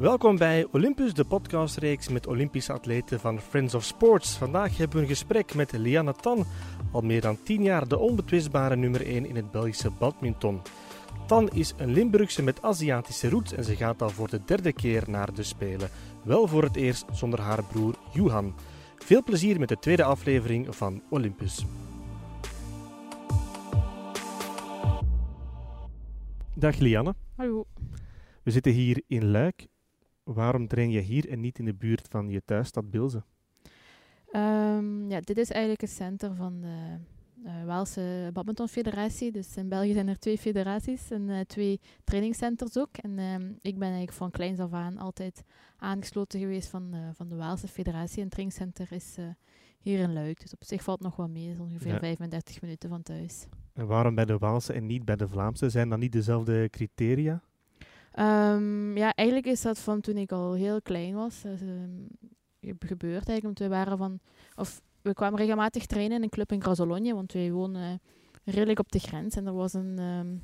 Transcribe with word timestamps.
Welkom 0.00 0.38
bij 0.38 0.66
Olympus, 0.72 1.14
de 1.14 1.24
podcastreeks 1.24 2.08
met 2.08 2.26
Olympische 2.26 2.72
atleten 2.72 3.20
van 3.20 3.40
Friends 3.40 3.74
of 3.74 3.84
Sports. 3.84 4.36
Vandaag 4.36 4.76
hebben 4.76 4.96
we 4.96 5.02
een 5.02 5.08
gesprek 5.08 5.54
met 5.54 5.72
Liana 5.72 6.12
Tan, 6.12 6.44
al 6.92 7.00
meer 7.00 7.20
dan 7.20 7.42
10 7.42 7.62
jaar 7.62 7.88
de 7.88 7.98
onbetwistbare 7.98 8.76
nummer 8.76 9.06
1 9.06 9.26
in 9.26 9.36
het 9.36 9.50
Belgische 9.50 9.90
badminton. 9.90 10.62
Tan 11.26 11.48
is 11.48 11.74
een 11.76 11.92
Limburgse 11.92 12.42
met 12.42 12.62
Aziatische 12.62 13.28
roots 13.28 13.52
en 13.52 13.64
ze 13.64 13.76
gaat 13.76 14.02
al 14.02 14.10
voor 14.10 14.28
de 14.28 14.40
derde 14.44 14.72
keer 14.72 15.04
naar 15.06 15.34
de 15.34 15.42
Spelen. 15.42 15.88
Wel 16.24 16.46
voor 16.46 16.62
het 16.62 16.76
eerst 16.76 17.04
zonder 17.12 17.40
haar 17.40 17.64
broer 17.64 17.94
Johan. 18.12 18.54
Veel 18.96 19.22
plezier 19.22 19.58
met 19.58 19.68
de 19.68 19.78
tweede 19.78 20.04
aflevering 20.04 20.76
van 20.76 21.02
Olympus. 21.10 21.64
Dag 26.54 26.78
Lianne. 26.78 27.14
Hallo. 27.36 27.66
We 28.42 28.50
zitten 28.50 28.72
hier 28.72 29.02
in 29.06 29.30
Luik. 29.30 29.69
Waarom 30.34 30.66
train 30.66 30.90
je 30.90 31.00
hier 31.00 31.28
en 31.28 31.40
niet 31.40 31.58
in 31.58 31.64
de 31.64 31.74
buurt 31.74 32.08
van 32.08 32.28
je 32.28 32.42
thuisstad 32.44 32.90
Bilze? 32.90 33.22
Um, 34.32 35.10
ja, 35.10 35.20
dit 35.20 35.38
is 35.38 35.50
eigenlijk 35.50 35.80
het 35.80 35.90
centrum 35.90 36.34
van 36.34 36.60
de 36.60 36.96
uh, 37.44 37.64
Waalse 37.64 38.30
Badmintonfederatie. 38.32 39.32
Dus 39.32 39.56
in 39.56 39.68
België 39.68 39.92
zijn 39.92 40.08
er 40.08 40.18
twee 40.18 40.38
federaties 40.38 41.10
en 41.10 41.28
uh, 41.28 41.40
twee 41.40 41.80
trainingscenters 42.04 42.78
ook. 42.78 42.96
En 42.96 43.18
um, 43.18 43.58
ik 43.60 43.78
ben 43.78 43.88
eigenlijk 43.88 44.12
van 44.12 44.30
kleins 44.30 44.58
af 44.58 44.72
aan 44.72 44.98
altijd 44.98 45.42
aangesloten 45.76 46.40
geweest 46.40 46.68
van, 46.68 46.94
uh, 46.94 47.08
van 47.12 47.28
de 47.28 47.36
Waalse 47.36 47.68
federatie. 47.68 48.16
En 48.16 48.22
het 48.22 48.30
trainingcenter 48.30 48.92
is 48.92 49.16
hier 49.78 49.98
in 49.98 50.12
Luik. 50.12 50.40
Dus 50.40 50.52
op 50.52 50.64
zich 50.64 50.82
valt 50.82 51.00
nog 51.00 51.16
wel 51.16 51.28
mee. 51.28 51.50
is 51.50 51.58
ongeveer 51.58 51.92
ja. 51.92 51.98
35 51.98 52.62
minuten 52.62 52.88
van 52.88 53.02
thuis. 53.02 53.46
En 53.72 53.86
waarom 53.86 54.14
bij 54.14 54.24
de 54.24 54.38
Waalse 54.38 54.72
en 54.72 54.86
niet 54.86 55.04
bij 55.04 55.16
de 55.16 55.28
Vlaamse? 55.28 55.70
Zijn 55.70 55.88
dat 55.88 55.98
niet 55.98 56.12
dezelfde 56.12 56.68
criteria? 56.70 57.42
Um, 58.18 58.96
ja, 58.96 59.14
eigenlijk 59.14 59.48
is 59.48 59.62
dat 59.62 59.78
van 59.78 60.00
toen 60.00 60.16
ik 60.16 60.32
al 60.32 60.52
heel 60.52 60.82
klein 60.82 61.14
was. 61.14 61.44
Um, 61.44 62.06
gebeurd 62.60 63.28
eigenlijk, 63.28 63.42
want 63.42 63.58
we 63.58 63.68
waren 63.68 63.98
van... 63.98 64.20
Of 64.54 64.82
we 65.02 65.14
kwamen 65.14 65.38
regelmatig 65.38 65.86
trainen 65.86 66.16
in 66.16 66.22
een 66.22 66.28
club 66.28 66.52
in 66.52 66.62
Grazologne, 66.62 67.14
want 67.14 67.32
wij 67.32 67.52
wonen 67.52 68.00
redelijk 68.44 68.78
op 68.78 68.92
de 68.92 68.98
grens. 68.98 69.36
En 69.36 69.46
er 69.46 69.52
was 69.52 69.72
een, 69.72 69.98
um, 69.98 70.42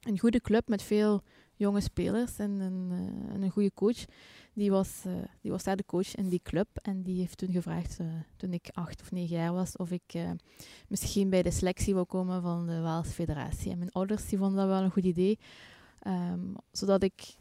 een 0.00 0.18
goede 0.18 0.40
club 0.40 0.68
met 0.68 0.82
veel 0.82 1.22
jonge 1.54 1.80
spelers 1.80 2.38
en 2.38 2.50
een, 2.50 2.90
en 3.32 3.42
een 3.42 3.50
goede 3.50 3.72
coach. 3.74 4.04
Die 4.54 4.70
was, 4.70 5.02
uh, 5.06 5.12
die 5.40 5.50
was 5.50 5.64
daar 5.64 5.76
de 5.76 5.84
coach 5.86 6.14
in 6.14 6.28
die 6.28 6.40
club. 6.42 6.68
En 6.82 7.02
die 7.02 7.18
heeft 7.18 7.38
toen 7.38 7.52
gevraagd, 7.52 7.98
uh, 8.00 8.06
toen 8.36 8.52
ik 8.52 8.68
acht 8.72 9.00
of 9.00 9.10
negen 9.10 9.36
jaar 9.36 9.52
was, 9.52 9.76
of 9.76 9.90
ik 9.90 10.18
misschien 10.88 11.30
bij 11.30 11.42
de 11.42 11.50
selectie 11.50 11.94
wil 11.94 12.06
komen 12.06 12.42
van 12.42 12.66
de 12.66 12.80
Waalse 12.80 13.12
Federatie. 13.12 13.72
En 13.72 13.78
mijn 13.78 13.92
ouders 13.92 14.28
die 14.28 14.38
vonden 14.38 14.56
dat 14.56 14.68
wel 14.68 14.82
een 14.82 14.90
goed 14.90 15.04
idee. 15.04 15.38
Um, 16.06 16.56
zodat 16.70 17.02
ik 17.02 17.34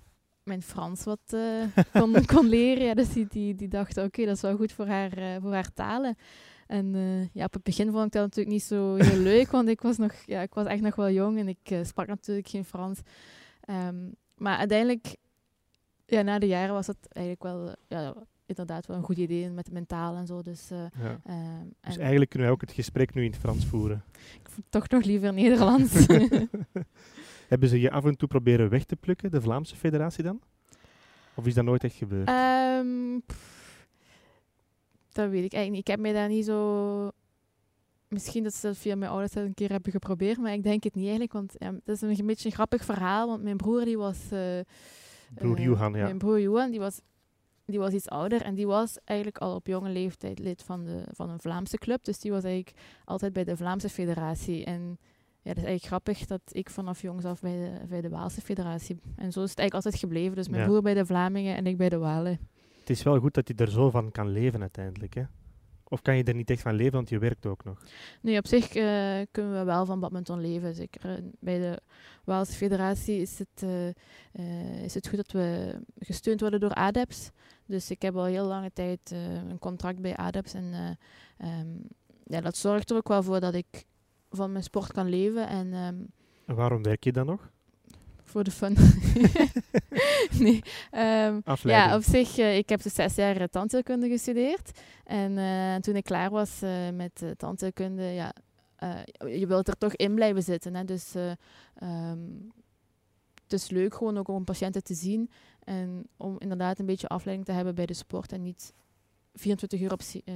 mijn 0.49 0.61
Frans 0.61 1.03
wat 1.03 1.19
uh, 1.33 1.63
kon, 1.93 2.25
kon 2.35 2.47
leren. 2.47 2.85
Ja, 2.85 2.93
dus 2.93 3.13
die, 3.13 3.27
die, 3.29 3.55
die 3.55 3.67
dachten, 3.67 4.03
oké, 4.03 4.05
okay, 4.05 4.25
dat 4.25 4.35
is 4.35 4.41
wel 4.41 4.55
goed 4.55 4.71
voor 4.71 4.87
haar, 4.87 5.17
uh, 5.17 5.35
voor 5.41 5.53
haar 5.53 5.73
talen. 5.73 6.17
En 6.67 6.93
uh, 6.93 7.27
ja, 7.33 7.45
op 7.45 7.53
het 7.53 7.63
begin 7.63 7.91
vond 7.91 8.05
ik 8.05 8.11
dat 8.11 8.21
natuurlijk 8.21 8.55
niet 8.55 8.63
zo 8.63 8.95
heel 8.95 9.19
leuk, 9.33 9.51
want 9.51 9.69
ik 9.69 9.81
was, 9.81 9.97
nog, 9.97 10.13
ja, 10.25 10.41
ik 10.41 10.53
was 10.53 10.65
echt 10.65 10.81
nog 10.81 10.95
wel 10.95 11.09
jong 11.09 11.39
en 11.39 11.47
ik 11.47 11.79
sprak 11.83 12.07
natuurlijk 12.07 12.47
geen 12.47 12.65
Frans. 12.65 12.99
Um, 13.69 14.15
maar 14.35 14.57
uiteindelijk, 14.57 15.15
ja, 16.05 16.21
na 16.21 16.39
de 16.39 16.47
jaren 16.47 16.73
was 16.73 16.87
het 16.87 17.07
eigenlijk 17.09 17.43
wel, 17.43 17.75
ja, 17.87 18.13
inderdaad 18.45 18.85
wel 18.85 18.97
een 18.97 19.03
goed 19.03 19.17
idee 19.17 19.49
met 19.49 19.65
de 19.65 19.71
mentaal 19.71 20.15
en 20.15 20.27
zo. 20.27 20.41
Dus, 20.41 20.69
ja. 20.69 21.21
um, 21.29 21.73
dus 21.81 21.97
eigenlijk 21.97 22.29
kunnen 22.29 22.47
we 22.47 22.53
ook 22.53 22.61
het 22.61 22.71
gesprek 22.71 23.13
nu 23.13 23.23
in 23.23 23.31
het 23.31 23.39
Frans 23.39 23.65
voeren. 23.65 24.03
Ik 24.43 24.49
toch 24.69 24.89
nog 24.89 25.03
liever 25.03 25.33
Nederlands. 25.33 25.93
Hebben 27.49 27.69
ze 27.69 27.79
je 27.79 27.91
af 27.91 28.05
en 28.05 28.17
toe 28.17 28.27
proberen 28.27 28.69
weg 28.69 28.83
te 28.83 28.95
plukken, 28.95 29.31
de 29.31 29.41
Vlaamse 29.41 29.75
federatie 29.75 30.23
dan? 30.23 30.41
Of 31.35 31.45
is 31.45 31.53
dat 31.53 31.63
nooit 31.63 31.83
echt 31.83 31.95
gebeurd? 31.95 32.29
Um, 32.29 33.21
pff, 33.25 33.87
dat 35.11 35.29
weet 35.29 35.43
ik 35.43 35.53
eigenlijk 35.53 35.69
niet. 35.69 35.79
Ik 35.79 35.87
heb 35.87 35.99
mij 35.99 36.13
daar 36.13 36.27
niet 36.29 36.45
zo... 36.45 37.11
Misschien 38.07 38.43
dat 38.43 38.53
ze 38.53 38.67
dat 38.67 38.77
via 38.77 38.95
mijn 38.95 39.11
ouders 39.11 39.35
een 39.35 39.53
keer 39.53 39.69
hebben 39.69 39.91
geprobeerd, 39.91 40.37
maar 40.37 40.53
ik 40.53 40.63
denk 40.63 40.83
het 40.83 40.95
niet 40.95 41.03
eigenlijk. 41.03 41.33
Want 41.33 41.55
ja, 41.57 41.71
dat 41.83 41.95
is 41.95 42.01
een, 42.01 42.25
beetje 42.25 42.45
een 42.45 42.55
grappig 42.55 42.85
verhaal, 42.85 43.27
want 43.27 43.43
mijn 43.43 43.57
broer 43.57 43.85
die 43.85 43.97
was... 43.97 44.17
Uh, 44.33 44.59
broer 45.33 45.57
uh, 45.57 45.63
Johan, 45.63 45.93
ja. 45.93 46.03
Mijn 46.03 46.17
broer 46.17 46.39
Johan, 46.41 46.71
die 46.71 46.79
was, 46.79 47.01
die 47.65 47.79
was 47.79 47.93
iets 47.93 48.09
ouder 48.09 48.41
en 48.41 48.55
die 48.55 48.67
was 48.67 48.97
eigenlijk 49.03 49.37
al 49.37 49.55
op 49.55 49.67
jonge 49.67 49.89
leeftijd 49.89 50.39
lid 50.39 50.63
van, 50.63 50.85
de, 50.85 51.03
van 51.13 51.29
een 51.29 51.39
Vlaamse 51.39 51.77
club. 51.77 52.03
Dus 52.03 52.19
die 52.19 52.31
was 52.31 52.43
eigenlijk 52.43 52.77
altijd 53.05 53.33
bij 53.33 53.43
de 53.43 53.57
Vlaamse 53.57 53.89
federatie. 53.89 54.65
En 54.65 54.99
ja, 55.49 55.55
dat 55.55 55.63
is 55.63 55.69
eigenlijk 55.69 55.85
grappig 55.85 56.25
dat 56.25 56.41
ik 56.51 56.69
vanaf 56.69 57.01
jongs 57.01 57.25
af 57.25 57.41
bij 57.41 57.55
de, 57.55 57.87
bij 57.87 58.01
de 58.01 58.09
Waalse 58.09 58.41
federatie... 58.41 58.99
En 59.15 59.31
zo 59.31 59.43
is 59.43 59.49
het 59.49 59.59
eigenlijk 59.59 59.73
altijd 59.73 59.95
gebleven. 59.95 60.35
Dus 60.35 60.47
mijn 60.47 60.61
ja. 60.61 60.67
broer 60.67 60.81
bij 60.81 60.93
de 60.93 61.05
Vlamingen 61.05 61.55
en 61.55 61.67
ik 61.67 61.77
bij 61.77 61.89
de 61.89 61.97
Walen. 61.97 62.39
Het 62.79 62.89
is 62.89 63.03
wel 63.03 63.19
goed 63.19 63.33
dat 63.33 63.47
je 63.47 63.53
er 63.53 63.71
zo 63.71 63.89
van 63.89 64.11
kan 64.11 64.29
leven 64.29 64.61
uiteindelijk, 64.61 65.13
hè? 65.13 65.23
Of 65.83 66.01
kan 66.01 66.17
je 66.17 66.23
er 66.23 66.35
niet 66.35 66.49
echt 66.49 66.61
van 66.61 66.73
leven, 66.73 66.93
want 66.93 67.09
je 67.09 67.19
werkt 67.19 67.45
ook 67.45 67.63
nog? 67.63 67.83
Nee, 68.21 68.37
op 68.37 68.47
zich 68.47 68.75
uh, 68.75 69.19
kunnen 69.31 69.53
we 69.53 69.63
wel 69.63 69.85
van 69.85 69.99
badminton 69.99 70.41
leven. 70.41 70.73
Zeker 70.73 71.23
bij 71.39 71.59
de 71.59 71.81
Waalse 72.23 72.53
federatie 72.53 73.21
is 73.21 73.39
het, 73.39 73.63
uh, 73.63 73.87
uh, 74.33 74.83
is 74.83 74.93
het 74.93 75.07
goed 75.07 75.17
dat 75.17 75.31
we 75.31 75.75
gesteund 75.99 76.39
worden 76.39 76.59
door 76.59 76.73
ADEPS. 76.73 77.29
Dus 77.65 77.91
ik 77.91 78.01
heb 78.01 78.15
al 78.15 78.25
heel 78.25 78.45
lange 78.45 78.71
tijd 78.73 79.11
een 79.49 79.59
contract 79.59 80.01
bij 80.01 80.15
ADEPS. 80.15 80.53
En 80.53 80.97
um, 81.43 81.81
ja, 82.23 82.41
dat 82.41 82.57
zorgt 82.57 82.89
er 82.89 82.97
ook 82.97 83.07
wel 83.07 83.23
voor 83.23 83.39
dat 83.39 83.53
ik 83.53 83.85
van 84.29 84.51
mijn 84.51 84.63
sport 84.63 84.91
kan 84.91 85.09
leven. 85.09 85.47
En, 85.47 85.73
um, 85.73 86.07
en 86.45 86.55
waarom 86.55 86.83
werk 86.83 87.03
je 87.03 87.11
dan 87.11 87.25
nog? 87.25 87.49
Voor 88.23 88.43
de 88.43 88.51
fun. 88.51 88.77
nee. 90.45 90.61
Um, 91.25 91.41
ja, 91.63 91.95
op 91.95 92.03
zich, 92.03 92.37
uh, 92.37 92.57
ik 92.57 92.69
heb 92.69 92.81
dus 92.81 92.93
zes 92.93 93.15
jaar 93.15 93.49
tandheelkunde 93.49 94.09
gestudeerd. 94.09 94.79
En 95.03 95.31
uh, 95.31 95.75
toen 95.75 95.95
ik 95.95 96.03
klaar 96.03 96.29
was 96.29 96.63
uh, 96.63 96.89
met 96.93 97.23
tandheelkunde, 97.37 98.03
ja, 98.03 98.33
je 99.19 99.47
wilt 99.47 99.67
er 99.67 99.77
toch 99.77 99.95
in 99.95 100.15
blijven 100.15 100.43
zitten. 100.43 100.75
Hè? 100.75 100.85
Dus 100.85 101.15
um, 101.83 102.51
het 103.43 103.53
is 103.53 103.69
leuk 103.69 103.93
gewoon 103.93 104.17
ook 104.17 104.27
om 104.27 104.43
patiënten 104.43 104.83
te 104.83 104.93
zien. 104.93 105.29
En 105.63 106.07
om 106.17 106.35
inderdaad 106.39 106.79
een 106.79 106.85
beetje 106.85 107.07
afleiding 107.07 107.47
te 107.47 107.53
hebben 107.53 107.75
bij 107.75 107.85
de 107.85 107.93
sport 107.93 108.31
en 108.31 108.41
niet 108.41 108.73
24 109.33 109.81
uur 109.81 109.91
op 109.91 110.01
uh, 110.25 110.35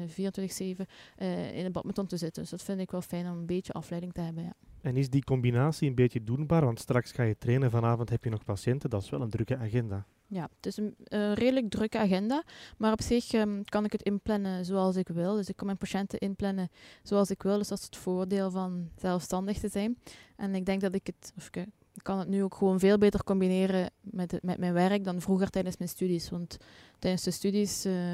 24-7 0.77 0.85
uh, 1.17 1.57
in 1.57 1.63
het 1.63 1.73
badminton 1.73 2.05
te 2.05 2.17
zitten. 2.17 2.41
Dus 2.41 2.51
dat 2.51 2.63
vind 2.63 2.79
ik 2.79 2.91
wel 2.91 3.01
fijn 3.01 3.25
om 3.25 3.37
een 3.37 3.45
beetje 3.45 3.73
afleiding 3.73 4.13
te 4.13 4.21
hebben. 4.21 4.43
Ja. 4.43 4.53
En 4.81 4.97
is 4.97 5.09
die 5.09 5.23
combinatie 5.23 5.89
een 5.89 5.95
beetje 5.95 6.23
doenbaar? 6.23 6.65
Want 6.65 6.79
straks 6.79 7.11
ga 7.11 7.23
je 7.23 7.37
trainen, 7.37 7.71
vanavond 7.71 8.09
heb 8.09 8.23
je 8.23 8.29
nog 8.29 8.43
patiënten. 8.43 8.89
Dat 8.89 9.03
is 9.03 9.09
wel 9.09 9.21
een 9.21 9.29
drukke 9.29 9.57
agenda. 9.57 10.05
Ja, 10.27 10.49
het 10.55 10.65
is 10.65 10.77
een 10.77 10.95
uh, 11.07 11.33
redelijk 11.33 11.69
drukke 11.69 11.97
agenda. 11.97 12.43
Maar 12.77 12.91
op 12.91 13.01
zich 13.01 13.33
um, 13.33 13.65
kan 13.65 13.85
ik 13.85 13.91
het 13.91 14.01
inplannen 14.01 14.65
zoals 14.65 14.95
ik 14.95 15.07
wil. 15.07 15.35
Dus 15.35 15.49
ik 15.49 15.55
kan 15.55 15.65
mijn 15.65 15.77
patiënten 15.77 16.19
inplannen 16.19 16.69
zoals 17.03 17.29
ik 17.29 17.43
wil. 17.43 17.57
Dus 17.57 17.67
dat 17.67 17.77
is 17.77 17.85
het 17.85 17.95
voordeel 17.95 18.51
van 18.51 18.89
zelfstandig 18.95 19.59
te 19.59 19.69
zijn. 19.69 19.97
En 20.35 20.55
ik 20.55 20.65
denk 20.65 20.81
dat 20.81 20.95
ik 20.95 21.07
het... 21.07 21.33
Of 21.37 21.47
ik, 21.47 21.55
ik 21.93 22.03
kan 22.03 22.19
het 22.19 22.27
nu 22.27 22.43
ook 22.43 22.55
gewoon 22.55 22.79
veel 22.79 22.97
beter 22.97 23.23
combineren 23.23 23.91
met, 24.01 24.31
het, 24.31 24.43
met 24.43 24.57
mijn 24.57 24.73
werk 24.73 25.03
dan 25.03 25.21
vroeger 25.21 25.49
tijdens 25.49 25.77
mijn 25.77 25.89
studies. 25.89 26.29
Want 26.29 26.57
tijdens 26.99 27.23
de 27.23 27.31
studies... 27.31 27.85
Uh, 27.85 28.13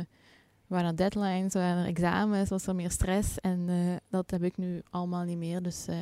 waren 0.69 0.95
deadlines, 0.95 1.53
waren 1.53 1.83
er 1.83 1.89
examens, 1.89 2.49
was 2.49 2.67
er 2.67 2.75
meer 2.75 2.91
stress. 2.91 3.39
En 3.39 3.67
uh, 3.69 3.95
dat 4.09 4.31
heb 4.31 4.43
ik 4.43 4.57
nu 4.57 4.81
allemaal 4.89 5.23
niet 5.23 5.37
meer. 5.37 5.61
Dus 5.61 5.85
uh, 5.89 5.95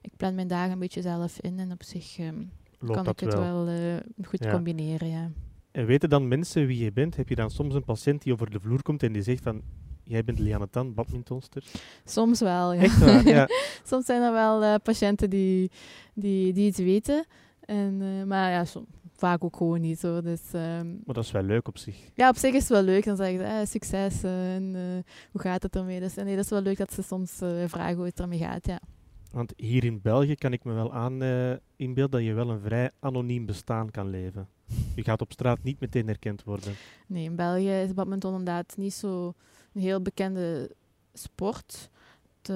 ik 0.00 0.16
plan 0.16 0.34
mijn 0.34 0.48
dagen 0.48 0.72
een 0.72 0.78
beetje 0.78 1.02
zelf 1.02 1.40
in. 1.40 1.58
En 1.58 1.72
op 1.72 1.82
zich 1.82 2.18
um, 2.18 2.50
kan 2.86 3.08
ik 3.08 3.20
het 3.20 3.34
wel, 3.34 3.64
wel 3.64 3.68
uh, 3.68 3.96
goed 4.22 4.44
ja. 4.44 4.50
combineren. 4.50 5.08
Ja. 5.08 5.30
En 5.70 5.86
weten 5.86 6.08
dan 6.08 6.28
mensen 6.28 6.66
wie 6.66 6.84
je 6.84 6.92
bent? 6.92 7.16
Heb 7.16 7.28
je 7.28 7.34
dan 7.34 7.50
soms 7.50 7.74
een 7.74 7.84
patiënt 7.84 8.22
die 8.22 8.32
over 8.32 8.50
de 8.50 8.60
vloer 8.60 8.82
komt 8.82 9.02
en 9.02 9.12
die 9.12 9.22
zegt 9.22 9.42
van... 9.42 9.62
Jij 10.06 10.24
bent 10.24 10.38
Lianne 10.38 10.70
Tan, 10.70 10.94
badmintonster? 10.94 11.64
Soms 12.04 12.40
wel, 12.40 12.72
ja. 12.72 12.82
Echt 12.82 12.98
waar, 12.98 13.26
ja. 13.26 13.48
soms 13.90 14.06
zijn 14.06 14.22
er 14.22 14.32
wel 14.32 14.80
patiënten 14.80 15.30
die, 15.30 15.70
die, 16.14 16.52
die 16.52 16.66
iets 16.66 16.78
weten. 16.78 17.24
En, 17.60 18.26
maar 18.28 18.50
ja, 18.50 18.64
soms 18.64 18.86
vaak 19.16 19.44
ook 19.44 19.56
gewoon 19.56 19.80
niet. 19.80 19.98
Zo. 19.98 20.20
Dus, 20.20 20.40
um, 20.54 21.00
maar 21.04 21.14
dat 21.14 21.24
is 21.24 21.30
wel 21.30 21.42
leuk 21.42 21.68
op 21.68 21.78
zich. 21.78 21.96
Ja, 22.14 22.28
op 22.28 22.36
zich 22.36 22.54
is 22.54 22.60
het 22.60 22.68
wel 22.68 22.82
leuk. 22.82 23.04
Dan 23.04 23.16
zeggen 23.16 23.38
ze, 23.38 23.44
eh, 23.44 23.66
succes 23.66 24.24
uh, 24.24 24.54
en 24.54 24.74
uh, 24.74 24.82
hoe 25.30 25.40
gaat 25.40 25.62
het 25.62 25.76
ermee? 25.76 26.00
Dus 26.00 26.14
nee, 26.14 26.36
dat 26.36 26.44
is 26.44 26.50
wel 26.50 26.62
leuk 26.62 26.76
dat 26.76 26.92
ze 26.92 27.02
soms 27.02 27.32
vragen 27.66 27.96
hoe 27.96 28.04
het 28.04 28.20
ermee 28.20 28.38
gaat, 28.38 28.66
ja. 28.66 28.80
Want 29.30 29.52
hier 29.56 29.84
in 29.84 30.00
België 30.00 30.34
kan 30.34 30.52
ik 30.52 30.64
me 30.64 30.72
wel 30.72 30.92
aan 30.92 31.22
inbeelden 31.76 32.10
dat 32.10 32.28
je 32.28 32.32
wel 32.32 32.50
een 32.50 32.60
vrij 32.60 32.90
anoniem 33.00 33.46
bestaan 33.46 33.90
kan 33.90 34.10
leven. 34.10 34.48
Je 34.94 35.02
gaat 35.04 35.20
op 35.20 35.32
straat 35.32 35.62
niet 35.62 35.80
meteen 35.80 36.06
herkend 36.06 36.44
worden. 36.44 36.74
Nee, 37.06 37.24
in 37.24 37.36
België 37.36 37.70
is 37.70 37.94
badminton 37.94 38.30
inderdaad 38.30 38.76
niet 38.76 38.94
zo 38.94 39.34
een 39.72 39.80
heel 39.80 40.02
bekende 40.02 40.70
sport. 41.12 41.90
Het 42.42 42.50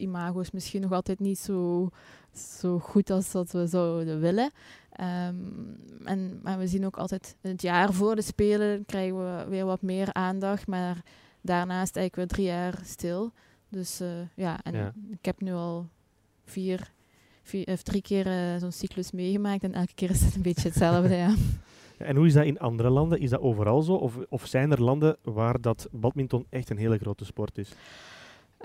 imago 0.00 0.40
is 0.40 0.50
misschien 0.50 0.80
nog 0.80 0.92
altijd 0.92 1.20
niet 1.20 1.38
zo, 1.38 1.88
zo 2.34 2.78
goed 2.78 3.10
als 3.10 3.30
dat 3.30 3.50
we 3.50 3.66
zouden 3.66 4.20
willen. 4.20 4.50
Um, 5.00 5.76
en, 6.04 6.40
maar 6.42 6.58
we 6.58 6.66
zien 6.66 6.86
ook 6.86 6.96
altijd 6.96 7.36
het 7.40 7.62
jaar 7.62 7.92
voor 7.92 8.16
de 8.16 8.22
Spelen 8.22 8.84
krijgen 8.84 9.16
we 9.16 9.44
weer 9.48 9.64
wat 9.64 9.82
meer 9.82 10.12
aandacht. 10.12 10.66
Maar 10.66 11.02
daarnaast 11.40 11.96
eigenlijk 11.96 12.16
weer 12.16 12.26
drie 12.26 12.56
jaar 12.56 12.80
stil. 12.84 13.32
Dus 13.68 14.00
uh, 14.00 14.08
ja, 14.34 14.58
en 14.62 14.74
ja. 14.74 14.92
ik 15.10 15.24
heb 15.24 15.40
nu 15.40 15.52
al 15.52 15.88
vier, 16.44 16.92
vier 17.42 17.66
of 17.66 17.82
drie 17.82 18.02
keer 18.02 18.26
uh, 18.26 18.60
zo'n 18.60 18.72
cyclus 18.72 19.10
meegemaakt. 19.10 19.62
En 19.62 19.74
elke 19.74 19.94
keer 19.94 20.10
is 20.10 20.20
het 20.20 20.34
een 20.34 20.42
beetje 20.42 20.68
hetzelfde, 20.68 21.14
ja. 21.14 21.34
En 21.98 22.16
hoe 22.16 22.26
is 22.26 22.32
dat 22.32 22.44
in 22.44 22.58
andere 22.58 22.90
landen? 22.90 23.20
Is 23.20 23.30
dat 23.30 23.40
overal 23.40 23.82
zo? 23.82 23.92
Of, 23.92 24.18
of 24.28 24.46
zijn 24.46 24.70
er 24.70 24.82
landen 24.82 25.16
waar 25.22 25.60
dat 25.60 25.88
badminton 25.92 26.46
echt 26.48 26.70
een 26.70 26.76
hele 26.76 26.98
grote 26.98 27.24
sport 27.24 27.58
is? 27.58 27.72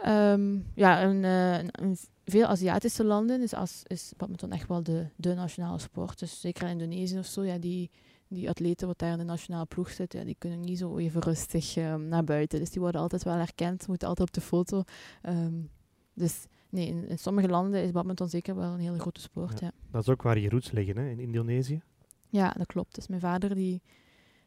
Ehm, 0.02 0.60
ja, 0.74 1.00
in, 1.00 1.24
uh, 1.24 1.60
in, 1.60 1.98
veel 2.26 2.46
Aziatische 2.46 3.04
landen 3.04 3.42
is, 3.42 3.54
als, 3.54 3.84
is 3.88 4.14
badminton 4.18 4.52
echt 4.52 4.68
wel 4.68 4.84
de, 4.84 5.08
de 5.16 5.34
nationale 5.34 5.80
sport. 5.80 6.20
Dus 6.20 6.40
zeker 6.40 6.64
in 6.64 6.80
Indonesië 6.80 7.18
of 7.18 7.26
zo, 7.26 7.44
ja, 7.44 7.58
die, 7.58 7.92
die 8.28 8.50
atleten 8.50 8.88
wat 8.88 9.00
daar 9.00 9.12
in 9.12 9.18
de 9.18 9.24
nationale 9.24 9.66
ploeg 9.66 9.90
zitten, 9.90 10.20
ja, 10.20 10.26
die 10.26 10.36
kunnen 10.38 10.60
niet 10.60 10.78
zo 10.78 10.98
even 10.98 11.22
rustig 11.22 11.76
um, 11.76 12.08
naar 12.08 12.24
buiten. 12.24 12.60
Dus 12.60 12.70
die 12.70 12.82
worden 12.82 13.02
altijd 13.02 13.24
wel 13.24 13.36
herkend, 13.36 13.88
moeten 13.88 14.08
altijd 14.08 14.28
op 14.28 14.34
de 14.34 14.42
foto. 14.42 14.84
Um, 15.24 15.70
dus 16.14 16.46
nee, 16.70 16.88
in, 16.88 17.08
in, 17.08 17.20
sommige 17.20 17.48
landen 17.48 17.84
is 17.84 17.92
badminton 17.92 18.30
zeker 18.30 18.56
wel 18.56 18.74
een 18.74 18.80
hele 18.80 19.00
grote 19.00 19.22
sport. 19.22 19.60
Ja. 19.60 19.66
ja. 19.66 19.72
Dat 19.92 20.02
is 20.02 20.10
ook 20.10 20.22
waar 20.22 20.40
je 20.40 20.50
roots 20.50 20.72
liggen, 20.72 20.98
hè, 20.98 21.10
in 21.10 21.20
Indonesië? 21.20 21.82
Ja, 22.30 22.50
dat 22.58 22.68
klopt. 22.68 22.96
Dus 22.96 23.08
mijn 23.08 23.22
vader 23.22 23.56
die 23.56 23.82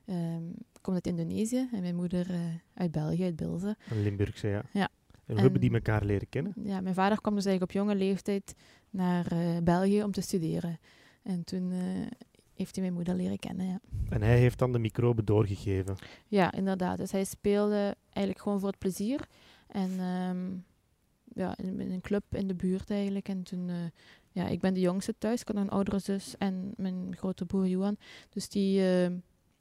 um, 0.07 0.55
komt 0.81 0.97
uit 0.97 1.07
Indonesië 1.07 1.69
en 1.73 1.81
mijn 1.81 1.97
moeder 1.97 2.31
uh, 2.31 2.41
uit 2.75 2.91
België, 2.91 3.25
uit 3.25 3.37
Bilze. 3.37 3.77
Een 3.91 4.03
Limburgse, 4.03 4.49
ja. 4.49 4.63
Ja. 4.73 4.89
En 5.29 5.35
hoe 5.35 5.43
hebben 5.43 5.61
die 5.61 5.73
elkaar 5.73 6.05
leren 6.05 6.29
kennen? 6.29 6.53
Ja, 6.63 6.81
mijn 6.81 6.95
vader 6.95 7.21
kwam 7.21 7.35
dus 7.35 7.45
eigenlijk 7.45 7.77
op 7.77 7.83
jonge 7.83 7.99
leeftijd 7.99 8.55
naar 8.91 9.33
uh, 9.33 9.57
België 9.63 10.03
om 10.03 10.13
te 10.13 10.21
studeren. 10.21 10.79
En 11.23 11.45
toen 11.45 11.71
uh, 11.71 11.79
heeft 12.55 12.75
hij 12.75 12.85
mijn 12.85 12.95
moeder 12.95 13.15
leren 13.15 13.39
kennen, 13.39 13.67
ja. 13.67 13.81
En 14.09 14.23
hij 14.23 14.39
heeft 14.39 14.59
dan 14.59 14.73
de 14.73 14.79
microben 14.79 15.25
doorgegeven? 15.25 15.97
Ja, 16.27 16.53
inderdaad. 16.53 16.99
Dus 16.99 17.13
hij 17.13 17.25
speelde 17.25 17.97
eigenlijk 18.03 18.41
gewoon 18.41 18.61
voor 18.61 18.69
het 18.69 18.79
plezier. 18.79 19.29
En 19.67 20.01
um, 20.01 20.65
ja, 21.35 21.57
in, 21.57 21.81
in, 21.81 21.93
een 21.93 22.01
club 22.01 22.25
in 22.31 22.47
de 22.47 22.55
buurt 22.55 22.91
eigenlijk. 22.91 23.29
En 23.29 23.43
toen, 23.43 23.69
uh, 23.69 23.77
ja, 24.33 24.47
ik 24.47 24.61
ben 24.61 24.75
de 24.75 24.81
jongste 24.81 25.15
thuis. 25.19 25.41
Ik 25.41 25.49
had 25.49 25.57
een 25.57 25.71
oudere 25.71 25.99
zus 25.99 26.37
en 26.37 26.73
mijn 26.77 27.17
grote 27.17 27.47
broer 27.47 27.67
Johan. 27.67 27.97
Dus 28.31 28.49
die 28.49 28.81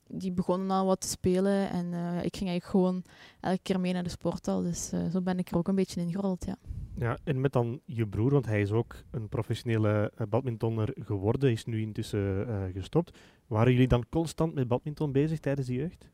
die 0.08 0.32
begonnen 0.32 0.70
al 0.72 0.86
wat 0.86 1.02
te 1.02 1.08
spelen. 1.08 1.70
En 1.70 1.86
uh, 1.86 2.24
ik 2.24 2.36
ging 2.38 2.50
eigenlijk 2.50 2.66
gewoon 2.66 3.04
elke 3.40 3.60
keer 3.62 3.80
mee 3.80 3.94
naar 3.94 4.04
de 4.04 4.10
sporthal. 4.10 4.62
Dus 4.62 4.94
uh, 4.94 5.06
zo 5.12 5.22
ben 5.22 5.40
ik 5.40 5.50
er 5.50 5.58
ook 5.58 5.68
een 5.68 5.76
beetje 5.76 6.02
ingerold, 6.02 6.46
ja. 6.46 6.56
Ja, 6.96 7.18
en 7.24 7.42
met 7.42 7.54
dan 7.54 7.82
je 7.86 8.08
broer, 8.08 8.32
want 8.32 8.46
hij 8.46 8.62
is 8.62 8.72
ook 8.72 8.96
een 9.12 9.30
professionele 9.30 10.12
uh, 10.18 10.28
badmintonner 10.28 10.96
geworden, 11.00 11.52
is 11.52 11.66
nu 11.66 11.82
intussen 11.82 12.48
gestopt. 12.74 13.18
Waren 13.48 13.72
jullie 13.72 13.88
dan 13.88 14.06
constant 14.10 14.54
met 14.54 14.68
badminton 14.68 15.12
bezig 15.12 15.40
tijdens 15.40 15.68
de 15.68 15.74
jeugd? 15.74 16.10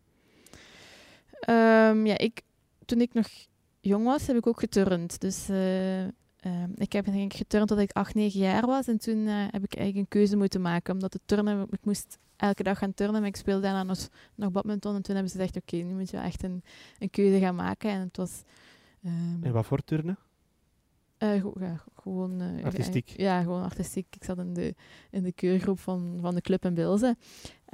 Um, 1.50 2.06
ja, 2.06 2.18
ik, 2.18 2.42
toen 2.86 3.02
ik 3.02 3.14
nog 3.14 3.28
jong 3.80 4.06
was, 4.06 4.28
heb 4.28 4.36
ik 4.36 4.48
ook 4.48 4.60
geturnd. 4.60 5.22
Dus 5.22 5.50
Uh, 6.46 6.64
ik 6.76 6.94
heb 6.94 7.06
denk 7.06 7.32
ik 7.32 7.38
geturnd 7.38 7.68
tot 7.68 7.80
ik 7.80 7.92
8, 7.92 8.16
9 8.16 8.40
jaar 8.40 8.66
was. 8.66 8.88
En 8.88 8.98
toen 8.98 9.18
uh, 9.18 9.46
heb 9.52 9.64
ik 9.64 9.76
eigenlijk 9.76 9.96
een 9.96 10.20
keuze 10.20 10.36
moeten 10.36 10.62
maken. 10.62 10.94
Omdat 10.94 11.12
de 11.12 11.20
turnen, 11.26 11.68
ik 11.70 11.80
moest 11.84 12.18
elke 12.36 12.64
dag 12.64 12.78
gaan 12.78 12.94
turnen, 12.94 13.20
maar 13.20 13.30
ik 13.30 13.36
speelde 13.36 13.62
daarna 13.62 13.84
nog, 13.84 14.10
nog 14.36 14.52
badminton. 14.52 14.96
En 14.96 15.02
toen 15.02 15.14
hebben 15.14 15.32
ze 15.32 15.38
gezegd, 15.38 15.58
oké, 15.58 15.76
okay, 15.76 15.88
nu 15.88 15.96
moet 15.96 16.10
je 16.10 16.18
echt 16.18 16.44
een, 16.44 16.64
een 17.00 17.10
keuze 17.10 17.40
gaan 17.40 17.56
maken. 17.56 17.90
En 17.90 18.00
het 18.00 18.18
was... 18.18 18.44
Um, 19.06 19.40
en 19.42 19.52
wat 19.52 19.66
voor 19.66 19.84
turnen? 19.84 20.18
Uh, 21.20 21.44
ja, 21.60 21.84
gewoon... 22.02 22.42
artistiek? 22.64 23.14
ja, 23.18 23.42
gewoon 23.42 23.64
artistiek. 23.64 24.16
Ik 24.16 24.24
zat 24.24 24.38
in 24.38 24.54
de, 24.54 24.76
in 25.12 25.24
de 25.24 25.32
keurgroep 25.32 25.80
van, 25.80 26.18
van 26.22 26.36
de 26.36 26.42
club 26.42 26.66
in 26.66 26.74
Bilze. 26.74 27.18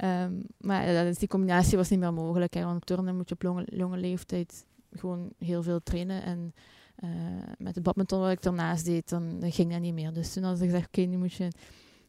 Um, 0.04 0.42
maar 0.58 0.86
dus 0.86 1.18
die 1.18 1.28
combinatie 1.28 1.76
was 1.76 1.88
niet 1.88 1.98
meer 1.98 2.12
mogelijk. 2.12 2.54
Hè, 2.54 2.64
want 2.64 2.86
turnen 2.86 3.16
moet 3.16 3.28
je 3.28 3.34
op 3.34 3.66
jonge 3.66 3.96
leeftijd 3.96 4.66
gewoon 4.92 5.32
heel 5.38 5.62
veel 5.62 5.82
trainen. 5.82 6.22
En 6.22 6.54
uh, 7.04 7.10
met 7.58 7.74
de 7.74 7.80
badminton 7.80 8.20
wat 8.20 8.30
ik 8.30 8.42
daarnaast 8.42 8.84
deed, 8.84 9.08
dan, 9.08 9.40
dan 9.40 9.52
ging 9.52 9.72
dat 9.72 9.80
niet 9.80 9.94
meer. 9.94 10.12
Dus 10.12 10.32
toen 10.32 10.42
had 10.42 10.60
ik 10.60 10.64
gezegd, 10.64 10.86
oké, 10.86 11.00
okay, 11.00 11.10
nu 11.10 11.18
moet 11.18 11.32
je 11.32 11.48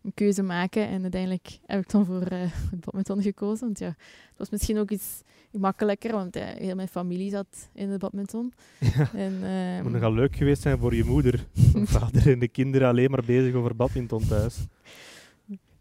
een 0.03 0.13
keuze 0.13 0.43
maken. 0.43 0.87
En 0.87 1.01
uiteindelijk 1.01 1.59
heb 1.65 1.81
ik 1.81 1.89
dan 1.89 2.05
voor 2.05 2.21
uh, 2.31 2.39
het 2.71 2.79
badminton 2.79 3.21
gekozen. 3.21 3.65
Want 3.65 3.79
ja, 3.79 3.87
het 3.87 4.37
was 4.37 4.49
misschien 4.49 4.77
ook 4.77 4.91
iets 4.91 5.21
makkelijker, 5.51 6.11
want 6.11 6.37
uh, 6.37 6.43
heel 6.43 6.75
mijn 6.75 6.87
familie 6.87 7.29
zat 7.29 7.69
in 7.73 7.89
het 7.89 7.99
badminton. 7.99 8.53
Ja, 8.95 9.09
en, 9.13 9.33
uh, 9.41 9.75
het 9.75 9.83
moet 9.83 9.91
nogal 9.91 10.13
leuk 10.13 10.35
geweest 10.35 10.61
zijn 10.61 10.77
voor 10.77 10.95
je 10.95 11.03
moeder. 11.03 11.45
vader 11.83 12.31
en 12.31 12.39
de 12.39 12.47
kinderen 12.47 12.87
alleen 12.87 13.11
maar 13.11 13.23
bezig 13.25 13.53
over 13.53 13.75
badminton 13.75 14.27
thuis. 14.27 14.57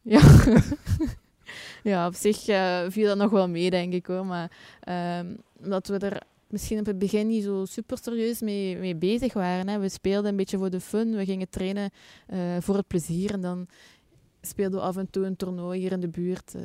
Ja, 0.02 0.20
ja 1.82 2.06
op 2.06 2.14
zich 2.14 2.38
viel 2.88 3.06
dat 3.06 3.16
nog 3.16 3.30
wel 3.30 3.48
mee, 3.48 3.70
denk 3.70 3.92
ik 3.92 4.06
hoor. 4.06 4.26
Maar 4.26 4.50
ehm, 4.80 5.26
omdat 5.62 5.88
we 5.88 5.98
er 5.98 6.22
misschien 6.50 6.78
op 6.78 6.86
het 6.86 6.98
begin 6.98 7.26
niet 7.26 7.44
zo 7.44 7.64
super 7.64 7.98
serieus 7.98 8.40
mee, 8.40 8.76
mee 8.78 8.96
bezig 8.96 9.32
waren. 9.32 9.68
Hè. 9.68 9.78
We 9.78 9.88
speelden 9.88 10.30
een 10.30 10.36
beetje 10.36 10.58
voor 10.58 10.70
de 10.70 10.80
fun, 10.80 11.16
we 11.16 11.24
gingen 11.24 11.48
trainen 11.48 11.90
uh, 12.28 12.56
voor 12.60 12.76
het 12.76 12.86
plezier. 12.86 13.32
En 13.32 13.40
dan 13.40 13.66
speelden 14.40 14.80
we 14.80 14.86
af 14.86 14.96
en 14.96 15.10
toe 15.10 15.26
een 15.26 15.36
toernooi 15.36 15.80
hier 15.80 15.92
in 15.92 16.00
de 16.00 16.08
buurt, 16.08 16.54
uh, 16.54 16.62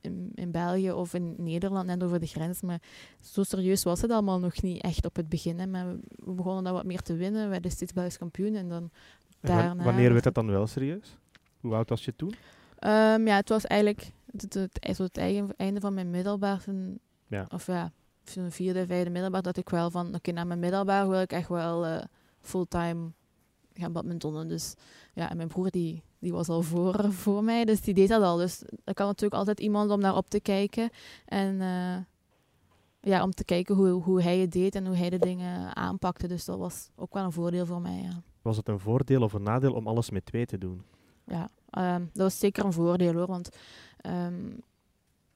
in, 0.00 0.30
in, 0.34 0.50
België 0.50 0.92
of 0.92 1.14
in 1.14 1.34
Nederland, 1.36 1.86
net 1.86 2.02
over 2.02 2.20
de 2.20 2.26
grens. 2.26 2.60
Maar 2.60 2.80
zo 3.20 3.42
serieus 3.42 3.82
was 3.82 4.00
het 4.00 4.10
allemaal 4.10 4.38
nog 4.38 4.62
niet 4.62 4.82
echt 4.82 5.04
op 5.04 5.16
het 5.16 5.28
begin. 5.28 5.58
Hè. 5.58 5.66
Maar 5.66 5.86
we 6.16 6.32
begonnen 6.32 6.64
dan 6.64 6.72
wat 6.72 6.84
meer 6.84 7.02
te 7.02 7.16
winnen, 7.16 7.42
we 7.42 7.48
werden 7.48 7.70
steeds 7.70 7.92
Belgisch 7.92 8.18
kampioen. 8.18 8.54
En 8.54 8.68
dan 8.68 8.90
daarna... 9.40 9.84
Wanneer 9.84 10.12
werd 10.12 10.24
dat 10.24 10.34
dan 10.34 10.50
wel 10.50 10.66
serieus? 10.66 11.16
Hoe 11.60 11.74
oud 11.74 11.88
was 11.88 12.04
je 12.04 12.16
toen? 12.16 12.34
Um, 12.80 13.26
ja, 13.26 13.36
het 13.36 13.48
was 13.48 13.66
eigenlijk 13.66 14.10
het, 14.30 14.54
het, 14.54 14.78
het, 14.80 14.98
het 14.98 15.18
einde 15.56 15.80
van 15.80 15.94
mijn 15.94 16.10
middelbaar. 16.10 16.64
Ja. 17.26 17.46
Of 17.48 17.66
ja, 17.66 17.92
vierde, 18.48 18.86
vijfde 18.86 19.10
middelbaar, 19.10 19.42
dat 19.42 19.56
ik 19.56 19.68
wel 19.68 19.90
van, 19.90 20.06
oké, 20.06 20.16
okay, 20.16 20.34
na 20.34 20.44
mijn 20.44 20.58
middelbaar 20.58 21.08
wil 21.08 21.20
ik 21.20 21.32
echt 21.32 21.48
wel 21.48 21.86
uh, 21.86 21.98
fulltime 22.40 23.10
gaan 23.72 23.92
badmintonnen. 23.92 24.48
Dus 24.48 24.74
ja, 25.12 25.30
en 25.30 25.36
mijn 25.36 25.48
broer 25.48 25.70
die, 25.70 26.02
die 26.18 26.32
was 26.32 26.48
al 26.48 26.62
voor, 26.62 27.12
voor 27.22 27.44
mij, 27.44 27.64
dus 27.64 27.80
die 27.80 27.94
deed 27.94 28.08
dat 28.08 28.22
al. 28.22 28.36
Dus 28.36 28.62
er 28.84 28.94
kan 28.94 29.06
natuurlijk 29.06 29.34
altijd 29.34 29.60
iemand 29.60 29.90
om 29.90 30.00
naar 30.00 30.16
op 30.16 30.28
te 30.28 30.40
kijken. 30.40 30.90
En 31.24 31.54
uh, 31.54 31.96
ja, 33.00 33.22
om 33.22 33.30
te 33.30 33.44
kijken 33.44 33.74
hoe, 33.74 33.88
hoe 33.88 34.22
hij 34.22 34.38
het 34.38 34.52
deed 34.52 34.74
en 34.74 34.86
hoe 34.86 34.96
hij 34.96 35.10
de 35.10 35.18
dingen 35.18 35.76
aanpakte. 35.76 36.28
Dus 36.28 36.44
dat 36.44 36.58
was 36.58 36.90
ook 36.96 37.14
wel 37.14 37.24
een 37.24 37.32
voordeel 37.32 37.66
voor 37.66 37.80
mij, 37.80 38.00
ja. 38.02 38.22
Was 38.42 38.56
het 38.56 38.68
een 38.68 38.80
voordeel 38.80 39.22
of 39.22 39.32
een 39.32 39.42
nadeel 39.42 39.72
om 39.72 39.86
alles 39.86 40.10
met 40.10 40.26
twee 40.26 40.46
te 40.46 40.58
doen? 40.58 40.82
Ja, 41.24 41.48
um, 41.94 42.10
dat 42.12 42.22
was 42.22 42.38
zeker 42.38 42.64
een 42.64 42.72
voordeel 42.72 43.12
hoor, 43.12 43.26
want 43.26 43.48
um, 44.06 44.60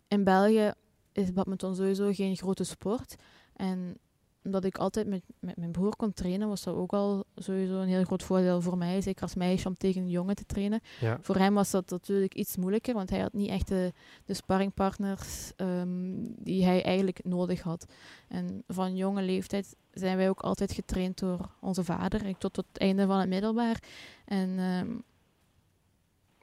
in 0.08 0.24
België 0.24 0.72
is 1.12 1.32
badminton 1.32 1.74
sowieso 1.74 2.12
geen 2.12 2.36
grote 2.36 2.64
sport. 2.64 3.16
En 3.56 3.96
omdat 4.44 4.64
ik 4.64 4.78
altijd 4.78 5.06
met, 5.06 5.22
met 5.40 5.56
mijn 5.56 5.72
broer 5.72 5.96
kon 5.96 6.12
trainen, 6.12 6.48
was 6.48 6.62
dat 6.62 6.74
ook 6.74 6.92
al 6.92 7.24
sowieso 7.36 7.80
een 7.80 7.88
heel 7.88 8.04
groot 8.04 8.22
voordeel 8.22 8.60
voor 8.60 8.78
mij. 8.78 9.00
Zeker 9.00 9.22
als 9.22 9.34
meisje 9.34 9.68
om 9.68 9.74
tegen 9.74 10.02
een 10.02 10.08
jongen 10.08 10.34
te 10.34 10.46
trainen. 10.46 10.80
Ja. 11.00 11.18
Voor 11.20 11.36
hem 11.36 11.54
was 11.54 11.70
dat 11.70 11.90
natuurlijk 11.90 12.34
iets 12.34 12.56
moeilijker, 12.56 12.94
want 12.94 13.10
hij 13.10 13.20
had 13.20 13.32
niet 13.32 13.48
echt 13.48 13.68
de, 13.68 13.92
de 14.24 14.34
sparringpartners 14.34 15.52
um, 15.56 16.34
die 16.38 16.64
hij 16.64 16.82
eigenlijk 16.82 17.24
nodig 17.24 17.60
had. 17.60 17.86
En 18.28 18.62
van 18.66 18.96
jonge 18.96 19.22
leeftijd 19.22 19.76
zijn 19.92 20.16
wij 20.16 20.28
ook 20.28 20.40
altijd 20.40 20.72
getraind 20.72 21.18
door 21.18 21.50
onze 21.60 21.84
vader, 21.84 22.38
tot, 22.38 22.52
tot 22.52 22.66
het 22.72 22.78
einde 22.78 23.06
van 23.06 23.18
het 23.18 23.28
middelbaar. 23.28 23.82
En, 24.24 24.48
um, 24.58 25.02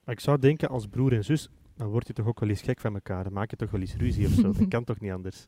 maar 0.03 0.17
ik 0.17 0.19
zou 0.19 0.39
denken, 0.39 0.69
als 0.69 0.87
broer 0.87 1.13
en 1.13 1.23
zus 1.23 1.49
dan 1.79 1.87
word 1.87 2.07
je 2.07 2.13
toch 2.13 2.27
ook 2.27 2.39
wel 2.39 2.49
eens 2.49 2.61
gek 2.61 2.79
van 2.79 2.93
elkaar. 2.93 3.23
Dan 3.23 3.33
maak 3.33 3.49
je 3.49 3.55
toch 3.55 3.71
wel 3.71 3.81
eens 3.81 3.95
ruzie 3.95 4.25
of 4.25 4.31
zo. 4.31 4.41
dat 4.41 4.67
kan 4.75 4.83
toch 4.83 4.99
niet 4.99 5.11
anders? 5.11 5.47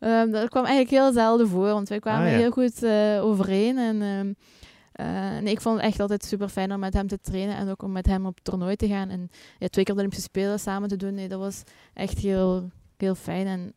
Um, 0.00 0.30
dat 0.30 0.48
kwam 0.48 0.64
eigenlijk 0.64 1.02
heel 1.02 1.12
zelden 1.12 1.48
voor, 1.48 1.66
want 1.66 1.88
wij 1.88 1.98
kwamen 1.98 2.26
ah, 2.26 2.32
ja. 2.32 2.38
heel 2.38 2.50
goed 2.50 2.82
uh, 2.82 3.24
overeen. 3.24 3.78
En, 3.78 4.02
um, 4.02 4.34
uh, 5.00 5.36
en 5.36 5.46
ik 5.46 5.60
vond 5.60 5.76
het 5.76 5.84
echt 5.84 6.00
altijd 6.00 6.24
super 6.24 6.48
fijn 6.48 6.72
om 6.72 6.80
met 6.80 6.94
hem 6.94 7.06
te 7.06 7.20
trainen 7.20 7.56
en 7.56 7.68
ook 7.68 7.82
om 7.82 7.92
met 7.92 8.06
hem 8.06 8.26
op 8.26 8.40
toernooi 8.40 8.76
te 8.76 8.88
gaan. 8.88 9.08
En 9.08 9.30
ja, 9.58 9.68
twee 9.68 9.84
keer 9.84 9.94
de 9.94 10.00
Olympische 10.00 10.24
Spelen 10.24 10.60
samen 10.60 10.88
te 10.88 10.96
doen, 10.96 11.14
nee, 11.14 11.28
dat 11.28 11.38
was 11.38 11.62
echt 11.94 12.18
heel, 12.18 12.70
heel 12.96 13.14
fijn. 13.14 13.46
En 13.46 13.72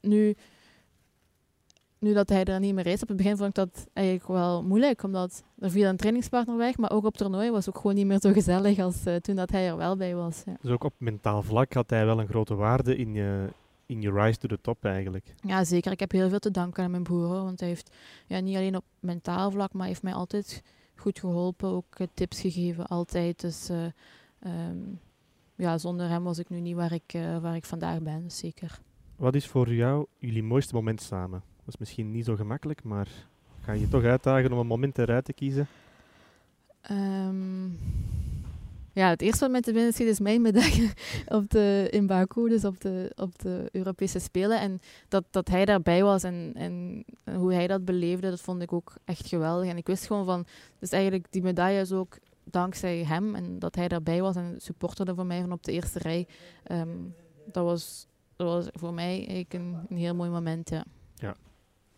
nu 0.00 0.34
nu 2.06 2.12
dat 2.14 2.28
hij 2.28 2.44
er 2.44 2.60
niet 2.60 2.74
meer 2.74 2.86
is, 2.86 3.02
op 3.02 3.08
het 3.08 3.16
begin 3.16 3.36
vond 3.36 3.48
ik 3.48 3.54
dat 3.54 3.86
eigenlijk 3.92 4.28
wel 4.28 4.62
moeilijk, 4.62 5.02
omdat 5.02 5.44
er 5.58 5.70
viel 5.70 5.88
een 5.88 5.96
trainingspartner 5.96 6.56
weg, 6.56 6.76
maar 6.76 6.90
ook 6.90 7.04
op 7.04 7.16
toernooi 7.16 7.50
was 7.50 7.66
het 7.66 7.74
ook 7.74 7.80
gewoon 7.80 7.96
niet 7.96 8.06
meer 8.06 8.20
zo 8.20 8.32
gezellig 8.32 8.78
als 8.78 9.06
uh, 9.06 9.14
toen 9.14 9.36
dat 9.36 9.50
hij 9.50 9.68
er 9.68 9.76
wel 9.76 9.96
bij 9.96 10.14
was. 10.14 10.42
Ja. 10.46 10.56
Dus 10.60 10.70
ook 10.70 10.84
op 10.84 10.94
mentaal 10.98 11.42
vlak 11.42 11.72
had 11.72 11.90
hij 11.90 12.06
wel 12.06 12.20
een 12.20 12.28
grote 12.28 12.54
waarde 12.54 12.96
in 12.96 13.14
je, 13.14 13.48
in 13.86 14.00
je 14.00 14.12
rise 14.12 14.38
to 14.38 14.48
the 14.48 14.58
top 14.60 14.84
eigenlijk. 14.84 15.34
Ja, 15.40 15.64
zeker. 15.64 15.92
Ik 15.92 16.00
heb 16.00 16.12
heel 16.12 16.28
veel 16.28 16.38
te 16.38 16.50
danken 16.50 16.84
aan 16.84 16.90
mijn 16.90 17.02
broer, 17.02 17.28
want 17.28 17.60
hij 17.60 17.68
heeft 17.68 17.96
ja, 18.26 18.40
niet 18.40 18.56
alleen 18.56 18.76
op 18.76 18.84
mentaal 19.00 19.50
vlak, 19.50 19.72
maar 19.72 19.86
heeft 19.86 20.02
mij 20.02 20.14
altijd 20.14 20.62
goed 20.96 21.18
geholpen, 21.18 21.68
ook 21.68 21.98
uh, 21.98 22.06
tips 22.14 22.40
gegeven, 22.40 22.86
altijd. 22.86 23.40
Dus 23.40 23.70
uh, 23.70 23.84
um, 24.68 25.00
ja, 25.54 25.78
zonder 25.78 26.08
hem 26.08 26.24
was 26.24 26.38
ik 26.38 26.48
nu 26.48 26.60
niet 26.60 26.76
waar 26.76 26.92
ik, 26.92 27.18
waar 27.40 27.56
ik 27.56 27.64
vandaag 27.64 28.00
ben, 28.00 28.22
dus 28.22 28.38
zeker. 28.38 28.78
Wat 29.16 29.34
is 29.34 29.46
voor 29.46 29.74
jou 29.74 30.06
jullie 30.18 30.42
mooiste 30.42 30.74
moment 30.74 31.02
samen? 31.02 31.42
Dat 31.66 31.74
is 31.74 31.80
misschien 31.80 32.10
niet 32.10 32.24
zo 32.24 32.36
gemakkelijk, 32.36 32.84
maar 32.84 33.08
ga 33.60 33.72
je 33.72 33.88
toch 33.88 34.04
uitdagen 34.04 34.52
om 34.52 34.58
een 34.58 34.66
moment 34.66 34.98
eruit 34.98 35.24
te 35.24 35.32
kiezen? 35.32 35.66
Um, 36.90 37.78
ja, 38.92 39.08
het 39.08 39.22
eerste 39.22 39.40
wat 39.40 39.50
mij 39.50 39.60
te 39.60 39.72
binnen 39.72 39.92
schiet 39.92 40.06
is 40.06 40.20
mijn 40.20 40.40
medaille 40.42 40.90
op 41.38 41.50
de, 41.50 41.88
in 41.90 42.06
Baku, 42.06 42.48
dus 42.48 42.64
op 42.64 42.80
de, 42.80 43.12
op 43.16 43.38
de 43.38 43.68
Europese 43.72 44.18
Spelen. 44.18 44.60
En 44.60 44.80
dat, 45.08 45.24
dat 45.30 45.48
hij 45.48 45.64
daarbij 45.64 46.02
was 46.02 46.22
en, 46.22 46.52
en 46.54 47.04
hoe 47.36 47.52
hij 47.52 47.66
dat 47.66 47.84
beleefde, 47.84 48.30
dat 48.30 48.40
vond 48.40 48.62
ik 48.62 48.72
ook 48.72 48.94
echt 49.04 49.26
geweldig. 49.26 49.68
En 49.68 49.76
ik 49.76 49.86
wist 49.86 50.06
gewoon 50.06 50.24
van, 50.24 50.46
dus 50.78 50.90
eigenlijk 50.90 51.26
die 51.30 51.42
medaille 51.42 51.80
is 51.80 51.92
ook 51.92 52.18
dankzij 52.44 53.04
hem 53.04 53.34
en 53.34 53.58
dat 53.58 53.74
hij 53.74 53.88
daarbij 53.88 54.22
was 54.22 54.36
en 54.36 54.54
supporterde 54.58 55.14
voor 55.14 55.26
mij 55.26 55.40
van 55.40 55.52
op 55.52 55.62
de 55.62 55.72
eerste 55.72 55.98
rij. 55.98 56.26
Um, 56.70 57.14
dat, 57.52 57.64
was, 57.64 58.06
dat 58.36 58.46
was 58.46 58.66
voor 58.72 58.94
mij 58.94 59.16
eigenlijk 59.16 59.54
een, 59.54 59.76
een 59.88 59.96
heel 59.96 60.14
mooi 60.14 60.30
moment, 60.30 60.70
ja. 60.70 60.84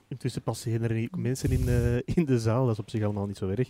Intussen 0.09 0.43
passeren 0.43 0.91
er 0.91 1.09
mensen 1.11 1.51
in, 1.51 1.69
eh, 1.69 2.17
in 2.17 2.25
de 2.25 2.39
zaal, 2.39 2.65
dat 2.65 2.73
is 2.73 2.81
op 2.81 2.91
zich 2.91 3.03
allemaal 3.03 3.27
niet 3.27 3.37
zo 3.37 3.49
erg. 3.49 3.69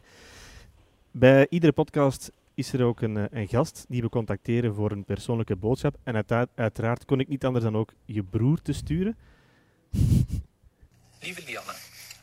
Bij 1.11 1.47
iedere 1.51 1.73
podcast 1.73 2.31
is 2.55 2.73
er 2.73 2.83
ook 2.83 3.01
een, 3.01 3.17
eh, 3.17 3.25
een 3.31 3.49
gast 3.49 3.85
die 3.89 4.03
we 4.03 4.09
contacteren 4.09 4.75
voor 4.75 4.91
een 4.91 5.05
persoonlijke 5.05 5.57
boodschap. 5.57 5.97
En 6.03 6.15
uiteraard, 6.15 6.49
uiteraard 6.55 7.05
kon 7.05 7.21
ik 7.21 7.29
niet 7.29 7.45
anders 7.45 7.65
dan 7.65 7.77
ook 7.77 7.93
je 8.05 8.23
broer 8.23 8.63
te 8.63 8.73
sturen. 8.73 9.17
Lieve 11.21 11.43
Lianne, 11.45 11.75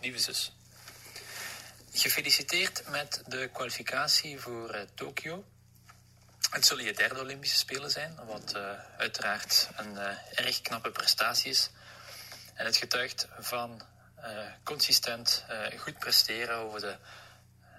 lieve 0.01 0.19
zus. 0.19 0.55
Gefeliciteerd 1.91 2.83
met 2.91 3.23
de 3.27 3.49
kwalificatie 3.53 4.39
voor 4.39 4.69
eh, 4.69 4.81
Tokio. 4.93 5.43
Het 6.49 6.65
zullen 6.65 6.83
je 6.83 6.93
derde 6.93 7.21
Olympische 7.21 7.57
Spelen 7.57 7.91
zijn, 7.91 8.15
wat 8.27 8.55
uiteraard 8.97 9.69
een 9.75 9.97
erg 10.35 10.61
knappe 10.61 10.91
prestatie 10.91 11.49
is. 11.49 11.71
En 12.53 12.65
het 12.65 12.77
getuigt 12.77 13.27
van 13.39 13.81
consistent 14.63 15.45
eh, 15.47 15.79
goed 15.79 15.99
presteren 15.99 16.55
over 16.57 16.79
de 16.81 16.95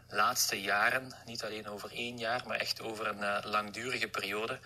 laatste 0.08 0.60
jaren. 0.60 1.12
Niet 1.24 1.44
alleen 1.44 1.68
over 1.68 1.92
één 1.92 2.18
jaar, 2.18 2.42
maar 2.46 2.58
echt 2.58 2.80
over 2.80 3.06
een 3.06 3.22
eh, 3.22 3.38
langdurige 3.44 4.08
periode. 4.08 4.58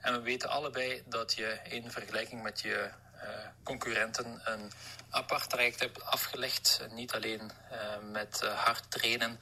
En 0.00 0.12
we 0.12 0.20
weten 0.20 0.48
allebei 0.48 1.02
dat 1.06 1.32
je 1.34 1.58
in 1.62 1.90
vergelijking 1.90 2.42
met 2.42 2.60
je 2.60 2.90
eh, 3.20 3.28
concurrenten 3.62 4.40
een 4.44 4.72
apart 5.10 5.50
traject 5.50 5.80
hebt 5.80 6.04
afgelegd. 6.04 6.80
Niet 6.90 7.12
alleen 7.12 7.50
eh, 7.70 7.78
met 8.12 8.42
eh, 8.42 8.64
hard 8.64 8.90
trainen, 8.90 9.40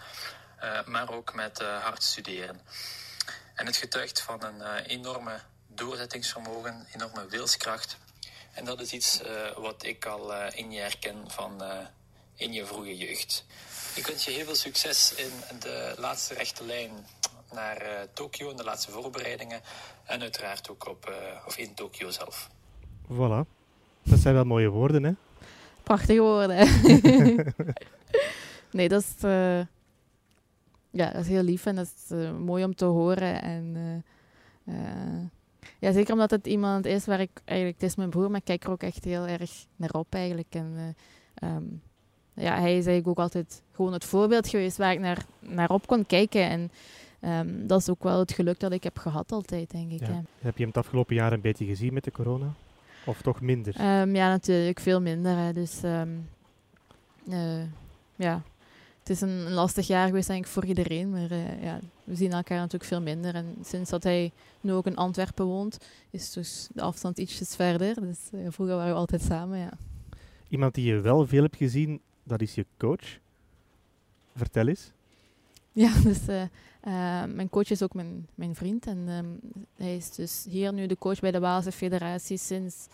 eh, 0.58 0.84
maar 0.84 1.10
ook 1.10 1.34
met 1.34 1.60
eh, 1.60 1.82
hard 1.82 2.02
studeren. 2.02 2.60
En 3.54 3.66
het 3.66 3.76
getuigt 3.76 4.20
van 4.20 4.44
een 4.44 4.62
eh, 4.62 4.86
enorme 4.86 5.40
doorzettingsvermogen, 5.66 6.86
enorme 6.92 7.26
wilskracht. 7.26 7.96
En 8.54 8.64
dat 8.64 8.80
is 8.80 8.92
iets 8.92 9.22
eh, 9.22 9.56
wat 9.56 9.84
ik 9.84 10.06
al 10.06 10.34
eh, 10.34 10.58
in 10.58 10.70
je 10.70 10.80
herken 10.80 11.16
van 11.26 11.62
eh, 11.62 11.78
in 12.36 12.52
je 12.52 12.66
vroege 12.66 12.96
jeugd. 12.96 13.44
Ik 13.94 14.06
wens 14.06 14.24
je 14.24 14.30
heel 14.30 14.44
veel 14.44 14.54
succes 14.54 15.14
in 15.14 15.58
de 15.60 15.94
laatste 15.98 16.34
rechte 16.34 16.64
lijn 16.64 16.90
naar 17.52 17.76
eh, 17.76 18.00
Tokio, 18.12 18.50
in 18.50 18.56
de 18.56 18.64
laatste 18.64 18.90
voorbereidingen. 18.90 19.60
En 20.04 20.20
uiteraard 20.20 20.70
ook 20.70 20.88
op, 20.88 21.06
eh, 21.06 21.46
of 21.46 21.56
in 21.58 21.74
Tokio 21.74 22.10
zelf. 22.10 22.50
Voilà. 23.12 23.48
Dat 24.02 24.18
zijn 24.18 24.34
wel 24.34 24.44
mooie 24.44 24.68
woorden, 24.68 25.04
hè? 25.04 25.12
Prachtige 25.82 26.20
woorden. 26.20 26.56
nee, 28.76 28.88
dat 28.88 29.02
is, 29.02 29.24
eh, 29.24 29.60
ja, 30.90 31.10
dat 31.12 31.20
is 31.20 31.28
heel 31.28 31.42
lief 31.42 31.66
en 31.66 31.76
dat 31.76 31.86
is 31.86 32.16
mooi 32.38 32.64
om 32.64 32.74
te 32.74 32.84
horen. 32.84 33.42
En, 33.42 34.02
eh, 34.64 34.74
eh, 34.74 35.24
ja, 35.84 35.92
zeker 35.92 36.12
omdat 36.12 36.30
het 36.30 36.46
iemand 36.46 36.86
is 36.86 37.06
waar 37.06 37.20
ik 37.20 37.30
eigenlijk, 37.44 37.80
het 37.80 37.90
is 37.90 37.96
mijn 37.96 38.10
broer, 38.10 38.30
maar 38.30 38.38
ik 38.38 38.44
kijk 38.44 38.64
er 38.64 38.70
ook 38.70 38.82
echt 38.82 39.04
heel 39.04 39.26
erg 39.26 39.66
naar 39.76 39.90
op 39.90 40.14
eigenlijk. 40.14 40.54
En, 40.54 40.72
eh, 40.76 41.48
ehm, 41.48 41.62
ja, 42.34 42.60
hij 42.60 42.76
is 42.76 42.86
eigenlijk 42.86 43.08
ook 43.08 43.18
altijd 43.18 43.62
gewoon 43.72 43.92
het 43.92 44.04
voorbeeld 44.04 44.48
geweest 44.48 44.76
waar 44.76 44.92
ik 44.92 45.00
naar, 45.00 45.24
naar 45.40 45.68
op 45.68 45.86
kon 45.86 46.06
kijken. 46.06 46.48
En 46.48 46.70
ehm, 47.20 47.66
dat 47.66 47.80
is 47.80 47.90
ook 47.90 48.02
wel 48.02 48.18
het 48.18 48.32
geluk 48.32 48.60
dat 48.60 48.72
ik 48.72 48.82
heb 48.82 48.98
gehad 48.98 49.32
altijd, 49.32 49.70
denk 49.70 49.90
ik. 49.90 50.00
Ja. 50.00 50.06
ja. 50.06 50.22
Heb 50.38 50.56
je 50.56 50.64
hem 50.64 50.72
het 50.74 50.84
afgelopen 50.84 51.14
jaar 51.14 51.32
een 51.32 51.40
beetje 51.40 51.66
gezien 51.66 51.94
met 51.94 52.04
de 52.04 52.12
corona? 52.12 52.54
Of 53.06 53.22
toch 53.22 53.40
minder? 53.40 53.74
Ehm, 53.76 54.14
ja, 54.14 54.28
natuurlijk 54.28 54.80
veel 54.80 55.00
minder. 55.00 55.36
Hè. 55.36 55.52
Dus 55.52 55.82
ehm, 55.82 56.10
eh, 57.30 57.62
ja, 58.16 58.42
het 59.04 59.12
is 59.16 59.20
een, 59.20 59.50
lastig 59.50 59.86
jaar 59.86 60.06
geweest 60.06 60.26
denk 60.26 60.44
ik 60.44 60.50
voor 60.50 60.64
iedereen. 60.64 61.10
Maar 61.10 61.30
eh, 61.30 61.62
ja, 61.62 61.80
we 62.04 62.14
zien 62.14 62.32
elkaar 62.32 62.58
natuurlijk 62.58 62.84
veel 62.84 63.00
minder. 63.00 63.34
En 63.34 63.56
sinds 63.62 63.90
dat 63.90 64.02
hij 64.02 64.32
nu 64.60 64.72
ook 64.72 64.86
in 64.86 64.96
Antwerpen 64.96 65.44
woont, 65.44 65.78
is 66.10 66.32
dus 66.32 66.68
de 66.72 66.82
afstand 66.82 67.18
ietsjes 67.18 67.56
verder. 67.56 68.00
Dus 68.00 68.18
eh, 68.32 68.40
vroeger 68.48 68.76
waren 68.76 68.92
we 68.92 68.98
altijd 68.98 69.22
samen, 69.22 69.58
ja. 69.58 69.72
Iemand 70.48 70.74
die 70.74 70.84
je 70.84 71.00
wel 71.00 71.26
veel 71.26 71.42
hebt 71.42 71.56
gezien, 71.56 72.00
dat 72.22 72.40
is 72.40 72.54
je 72.54 72.66
coach. 72.76 73.18
Vertel 74.34 74.66
eens. 74.66 74.90
Ja, 75.76 75.92
dus 76.02 76.18
eh, 76.28 77.24
mijn 77.24 77.50
coach 77.50 77.70
is 77.70 77.82
ook 77.82 77.94
mijn, 77.94 78.26
mijn 78.34 78.54
vriend. 78.54 78.86
En 78.86 79.04
ehm, 79.08 79.26
hij 79.76 79.96
is 79.96 80.10
dus 80.10 80.46
hier 80.48 80.72
nu 80.72 80.86
de 80.86 80.98
coach 80.98 81.20
bij 81.20 81.30
de 81.30 81.40
Waalse 81.40 81.72
Federatie 81.72 82.36
sinds, 82.36 82.86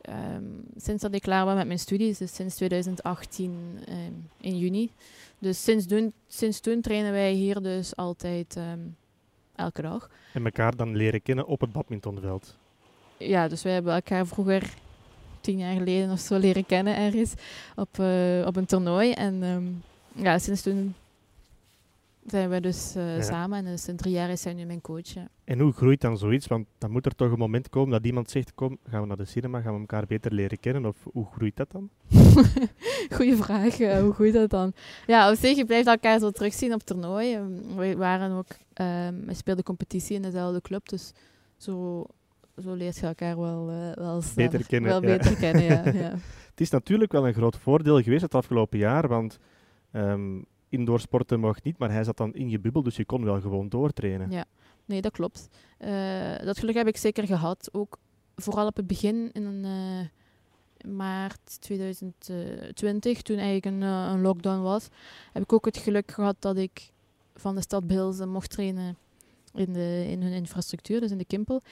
ehm, 0.00 0.44
sinds 0.76 1.02
dat 1.02 1.14
ik 1.14 1.22
klaar 1.22 1.44
was 1.44 1.54
met 1.54 1.66
mijn 1.66 1.78
studies. 1.78 2.18
Dus 2.18 2.34
sinds 2.34 2.54
2018 2.54 3.78
ehm, 3.86 4.12
in 4.40 4.58
juni. 4.58 4.90
Dus 5.38 5.62
sinds 5.62 5.86
toen, 5.86 6.12
sinds 6.26 6.60
toen 6.60 6.80
trainen 6.80 7.12
wij 7.12 7.32
hier 7.32 7.62
dus 7.62 7.96
altijd 7.96 8.56
ehm, 8.56 8.78
elke 9.56 9.82
dag. 9.82 10.10
En 10.32 10.44
elkaar 10.44 10.76
dan 10.76 10.96
leren 10.96 11.22
kennen 11.22 11.46
op 11.46 11.60
het 11.60 11.72
badmintonveld. 11.72 12.56
Ja, 13.16 13.48
dus 13.48 13.62
wij 13.62 13.72
hebben 13.72 13.94
elkaar 13.94 14.26
vroeger 14.26 14.74
tien 15.40 15.58
jaar 15.58 15.74
geleden 15.76 16.10
of 16.10 16.18
zo 16.18 16.38
leren 16.38 16.66
kennen 16.66 16.96
ergens 16.96 17.32
op, 17.76 17.98
eh, 17.98 18.46
op 18.46 18.56
een 18.56 18.66
toernooi. 18.66 19.12
En 19.12 19.82
ja, 20.12 20.38
sinds 20.38 20.62
toen 20.62 20.94
zijn 22.30 22.50
we 22.50 22.60
dus 22.60 22.94
eh, 22.94 23.16
Ja. 23.16 23.22
samen. 23.22 23.58
En 23.58 23.64
dus 23.64 23.88
in 23.88 23.96
drie 23.96 24.12
jaar 24.12 24.30
is 24.30 24.44
hij 24.44 24.52
nu 24.54 24.64
mijn 24.64 24.80
coach. 24.80 25.06
ja. 25.08 25.28
En 25.44 25.58
hoe 25.60 25.72
groeit 25.72 26.00
dan 26.00 26.18
zoiets? 26.18 26.46
Want 26.46 26.66
dan 26.78 26.90
moet 26.90 27.06
er 27.06 27.14
toch 27.14 27.30
een 27.32 27.38
moment 27.38 27.68
komen 27.68 27.90
dat 27.90 28.04
iemand 28.06 28.30
zegt, 28.30 28.54
kom, 28.54 28.78
gaan 28.88 29.00
we 29.00 29.06
naar 29.06 29.16
de 29.16 29.24
cinema, 29.24 29.60
gaan 29.60 29.74
we 29.74 29.80
elkaar 29.80 30.06
beter 30.06 30.32
leren 30.32 30.60
kennen? 30.60 30.86
Of 30.86 30.96
hoe 31.12 31.26
groeit 31.32 31.56
dat 31.56 31.70
dan? 31.70 31.88
Goeie 33.16 33.36
vraag, 33.36 33.80
eh, 33.80 34.00
hoe 34.00 34.12
goed 34.12 34.32
dat 34.32 34.50
dan? 34.50 34.72
Ja, 35.06 35.30
op 35.30 35.36
zich, 35.36 35.56
je 35.56 35.64
blijft 35.64 35.86
elkaar 35.88 36.18
zo 36.18 36.30
terugzien 36.30 36.72
op 36.74 36.82
toernooi. 36.82 37.34
Ehm, 37.34 37.76
We 37.76 37.96
waren 37.96 38.30
ook, 38.32 38.46
ehm 38.72 39.14
we 39.26 39.34
speelden 39.34 39.64
competitie 39.64 40.16
in 40.16 40.22
dezelfde 40.22 40.60
club, 40.60 40.88
dus 40.88 41.12
zo, 41.56 42.04
zo 42.62 42.74
leert 42.74 42.96
je 42.98 43.06
elkaar 43.06 43.38
wel, 43.40 43.70
eh, 43.70 43.92
wel 44.04 44.22
snel- 44.22 44.48
Beter 44.48 44.66
kennen, 44.66 44.90
Wel 44.90 45.02
ja. 45.02 45.16
beter 45.16 45.36
kennen, 45.36 45.62
ja. 45.62 45.84
ja. 46.00 46.14
Het 46.50 46.60
is 46.68 46.70
natuurlijk 46.70 47.12
wel 47.12 47.26
een 47.26 47.34
groot 47.34 47.56
voordeel 47.56 48.02
geweest 48.02 48.22
het 48.22 48.34
afgelopen 48.34 48.78
jaar, 48.78 49.08
want 49.08 49.38
ehm 49.92 50.38
indoor 50.70 51.00
sporten 51.00 51.40
mag 51.40 51.62
niet, 51.62 51.78
maar 51.78 51.90
hij 51.90 52.04
zat 52.04 52.16
dan 52.16 52.34
in 52.34 52.48
je 52.48 52.60
bubbel, 52.60 52.82
dus 52.82 52.96
je 52.96 53.04
kon 53.04 53.24
wel 53.24 53.40
gewoon 53.40 53.68
doortrainen. 53.68 54.30
Ja. 54.30 54.44
Nee, 54.84 55.00
dat 55.00 55.12
klopt. 55.12 55.48
Eh, 55.78 56.38
dat 56.44 56.58
geluk 56.58 56.74
heb 56.74 56.86
ik 56.86 56.96
zeker 56.96 57.26
gehad. 57.26 57.68
Ook 57.72 57.98
vooral 58.36 58.66
op 58.66 58.76
het 58.76 58.86
begin 58.86 59.32
in 59.32 59.64
eh, 59.64 60.90
maart 60.90 61.60
2020, 61.60 63.22
toen 63.22 63.36
eigenlijk 63.36 63.66
een, 63.66 63.82
eh, 63.82 64.10
een 64.12 64.20
lockdown 64.20 64.60
was, 64.60 64.88
heb 65.32 65.42
ik 65.42 65.52
ook 65.52 65.64
het 65.64 65.76
geluk 65.76 66.10
gehad 66.10 66.36
dat 66.38 66.56
ik 66.56 66.92
van 67.34 67.54
de 67.54 67.60
stad 67.60 67.86
Bilzen 67.86 68.28
mocht 68.28 68.50
trainen 68.50 68.96
in, 69.54 69.72
de, 69.72 70.06
in 70.08 70.22
hun 70.22 70.32
infrastructuur, 70.32 71.00
dus 71.00 71.10
in 71.10 71.18
de 71.18 71.24
Kimpel. 71.24 71.62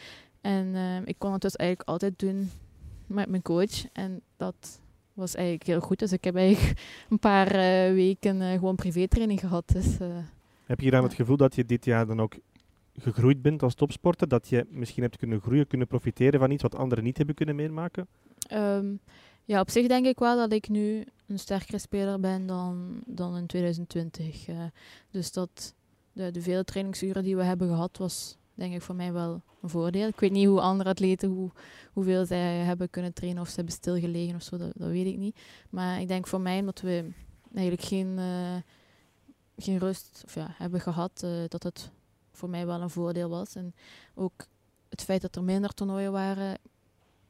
En 0.41 0.75
ik 1.05 1.19
kon 1.19 1.33
het 1.33 1.41
dus 1.41 1.57
eigenlijk 1.57 1.89
altijd 1.89 2.19
doen 2.19 2.51
met 3.07 3.29
mijn 3.29 3.43
coach. 3.43 3.93
En 3.93 4.21
dat 4.37 4.81
was 5.19 5.35
eigenlijk 5.35 5.67
heel 5.67 5.81
goed. 5.81 5.99
Dus 5.99 6.13
ik 6.13 6.25
heb 6.25 6.37
eigenlijk 6.37 6.81
een 7.11 7.19
paar 7.19 7.47
eh, 7.47 7.93
weken 7.93 8.41
eh, 8.43 8.53
gewoon 8.53 8.77
privétraining 8.77 9.41
gehad. 9.41 9.69
Dus, 9.69 9.99
eh, 9.99 10.17
Heb 10.67 10.81
je 10.81 10.91
dan 10.91 11.01
Ja. 11.01 11.07
het 11.07 11.17
gevoel 11.17 11.37
dat 11.37 11.55
je 11.55 11.65
dit 11.65 11.85
jaar 11.85 12.07
dan 12.07 12.21
ook 12.21 12.35
gegroeid 12.99 13.43
bent 13.43 13.63
als 13.63 13.75
topsporter? 13.75 14.29
Dat 14.29 14.49
je 14.49 14.67
misschien 14.71 15.03
hebt 15.03 15.17
kunnen 15.17 15.41
groeien, 15.41 15.67
kunnen 15.67 15.87
profiteren 15.87 16.41
van 16.41 16.51
iets 16.51 16.63
wat 16.63 16.75
anderen 16.75 17.05
niet 17.05 17.17
hebben 17.17 17.35
kunnen 17.35 17.57
meemaken? 17.57 18.07
Ehm, 18.49 18.87
ja, 19.45 19.61
op 19.61 19.71
zich 19.71 19.87
denk 19.89 20.07
ik 20.07 20.19
wel 20.19 20.37
dat 20.37 20.53
ik 20.53 20.69
nu 20.69 21.05
een 21.27 21.39
sterkere 21.39 21.79
speler 21.79 22.21
ben 22.21 22.47
dan, 22.47 23.01
dan 23.07 23.37
in 23.37 23.47
2020. 23.47 24.49
eh. 24.49 24.57
dus 25.11 25.33
dat 25.33 25.75
de, 26.13 26.31
de 26.31 26.41
vele 26.43 26.65
trainingsuren 26.65 27.23
die 27.23 27.37
we 27.37 27.43
hebben 27.43 27.69
gehad, 27.69 27.97
was 27.99 28.37
denk 28.59 28.75
ik 28.75 28.83
voor 28.83 28.95
mij 28.95 29.13
wel 29.13 29.43
een 29.63 29.69
voordeel. 29.69 30.09
Ik 30.09 30.21
weet 30.21 30.31
niet 30.31 30.47
hoe 30.47 30.61
andere 30.61 30.91
atleten, 30.91 31.29
hoe, 31.29 31.51
hoeveel 31.93 32.27
zij 32.27 32.55
hebben 32.55 32.91
kunnen 32.91 33.13
trainen 33.13 33.43
of 33.43 33.49
ze 33.49 33.55
hebben 33.55 33.75
stilgelegen 33.75 34.35
of 34.35 34.43
zo, 34.43 34.57
dat, 34.57 34.73
dat 34.75 34.89
weet 34.89 35.07
ik 35.07 35.17
niet. 35.17 35.41
Maar 35.71 36.01
ik 36.01 36.09
denk 36.09 36.27
voor 36.27 36.41
mij, 36.41 36.59
omdat 36.61 36.81
we 36.81 37.11
eigenlijk 37.55 37.89
geen, 37.89 38.19
eh, 38.19 38.57
geen 39.57 39.79
rust 39.79 40.23
of 40.25 40.35
ja, 40.35 40.55
hebben 40.59 40.81
gehad, 40.81 41.23
eh, 41.23 41.31
dat 41.49 41.63
het 41.63 41.91
voor 42.33 42.51
mij 42.51 42.67
wel 42.67 42.81
een 42.81 42.91
voordeel 42.91 43.29
was. 43.29 43.55
En 43.55 43.75
ook 44.15 44.47
het 44.89 45.03
feit 45.03 45.23
dat 45.23 45.37
er 45.37 45.45
minder 45.45 45.75
toernooien 45.75 46.13
waren, 46.13 46.59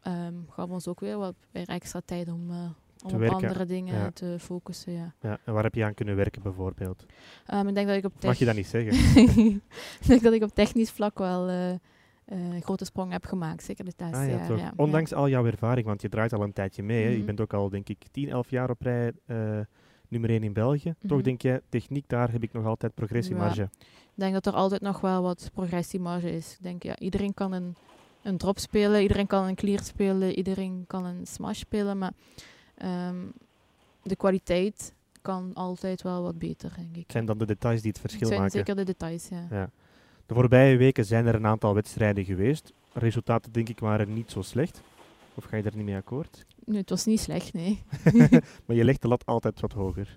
ehm 0.01 0.35
gaf 0.49 0.71
ons 0.71 0.89
ook 0.89 1.01
weer 1.01 1.19
wat 1.19 1.35
weer 1.51 1.69
extra 1.69 2.01
tijd 2.05 2.29
om, 2.29 2.51
eh, 2.51 2.71
om 3.05 3.13
op 3.13 3.19
werken, 3.19 3.37
andere 3.37 3.65
dingen 3.65 3.95
ja. 3.95 4.11
te 4.11 4.37
focussen. 4.39 4.93
Ja. 4.93 5.15
Ja, 5.21 5.39
en 5.45 5.53
waar 5.53 5.63
heb 5.63 5.75
je 5.75 5.85
aan 5.85 5.95
kunnen 5.95 6.17
werken 6.17 6.43
bijvoorbeeld? 6.43 7.05
Ehm, 7.47 7.69
ik 7.69 7.75
denk 7.75 7.87
dat 7.89 7.97
ik 7.97 8.05
op 8.05 8.13
Mag 8.23 8.39
je 8.39 8.45
dat 8.45 8.55
niet 8.57 8.67
zeggen? 8.67 8.93
ik 10.01 10.07
denk 10.07 10.23
dat 10.23 10.33
ik 10.33 10.43
op 10.43 10.55
technisch 10.55 10.91
vlak 10.91 11.19
wel 11.19 11.49
een 12.27 12.63
grote 12.63 12.85
sprong 12.85 13.13
heb 13.13 13.25
gemaakt, 13.25 13.63
zeker 13.63 13.85
laatste 13.97 14.19
Ah, 14.23 14.27
ja, 14.31 14.37
jaar. 14.37 14.47
toch. 14.47 14.59
ja. 14.59 14.73
Ondanks 14.77 15.13
al 15.13 15.29
jouw 15.29 15.47
ervaring, 15.47 15.87
want 15.87 16.03
je 16.03 16.09
draait 16.09 16.33
al 16.33 16.43
een 16.43 16.53
tijdje 16.53 16.83
mee. 16.83 17.11
Je 17.11 17.17
Mhm. 17.17 17.27
bent 17.27 17.41
ook 17.41 17.53
al, 17.55 17.69
denk 17.69 17.89
ik, 17.89 18.05
10, 18.11 18.29
11 18.29 18.51
jaar 18.51 18.71
op 18.71 18.81
rij 18.83 19.13
eh, 19.27 19.37
nummer 20.09 20.31
1 20.31 20.43
in 20.43 20.53
België. 20.53 20.95
Toch 21.07 21.17
Mhm. 21.17 21.23
denk 21.23 21.43
jij, 21.43 21.61
techniek, 21.69 22.05
daar 22.09 22.33
heb 22.33 22.43
ik 22.43 22.53
nog 22.53 22.65
altijd 22.67 22.95
progressiemarge. 22.95 23.63
Ik 23.63 24.25
denk 24.25 24.33
dat 24.33 24.47
er 24.47 24.53
altijd 24.53 24.81
nog 24.81 25.01
wel 25.01 25.23
wat 25.23 25.51
progressiemarge 25.55 26.31
is. 26.33 26.53
Ik 26.53 26.63
denk, 26.63 26.83
ja, 26.83 26.99
iedereen 26.99 27.35
kan 27.35 27.53
een, 27.53 27.77
een 28.23 28.37
drop 28.37 28.59
spelen, 28.59 29.03
iedereen 29.03 29.27
kan 29.27 29.45
een 29.47 29.55
clear 29.55 29.83
spelen, 29.83 30.35
iedereen 30.35 30.85
kan 30.87 31.05
een 31.05 31.27
smash 31.27 31.59
spelen, 31.59 31.99
maar 31.99 32.13
ehm, 32.79 33.17
de 34.03 34.17
kwaliteit 34.17 34.93
kan 35.23 35.51
altijd 35.55 36.03
wel 36.03 36.23
wat 36.23 36.39
beter, 36.39 36.73
denk 36.77 36.97
ik. 36.97 37.03
Het 37.03 37.13
zijn 37.13 37.27
dan 37.27 37.39
de 37.39 37.47
details 37.47 37.81
die 37.81 37.91
het 37.91 38.03
Het 38.03 38.11
verschil 38.11 38.29
zijn 38.29 38.41
maken. 38.41 38.59
zeker 38.59 38.77
de 38.77 38.85
details, 38.85 39.29
ja. 39.29 39.47
Ja. 39.51 39.71
De 40.27 40.35
voorbije 40.35 40.77
weken 40.77 41.05
zijn 41.05 41.27
er 41.27 41.35
een 41.35 41.47
aantal 41.47 41.75
wedstrijden 41.75 42.25
geweest. 42.25 42.73
resultaten 42.93 43.53
denk 43.53 43.69
ik 43.69 43.81
waren 43.81 44.13
niet 44.13 44.31
zo 44.31 44.43
slecht. 44.43 44.81
Of 45.35 45.45
ga 45.45 45.57
je 45.57 45.63
daar 45.63 45.77
niet 45.77 45.85
mee 45.85 45.97
akkoord? 45.97 46.47
Nee, 46.65 46.81
het 46.81 46.91
was 46.91 47.05
niet 47.05 47.21
slecht, 47.21 47.53
nee. 47.53 47.83
maar 48.67 48.77
je 48.77 48.85
legt 48.85 49.03
de 49.03 49.09
lat 49.09 49.27
altijd 49.27 49.61
wat 49.61 49.73
hoger. 49.73 50.15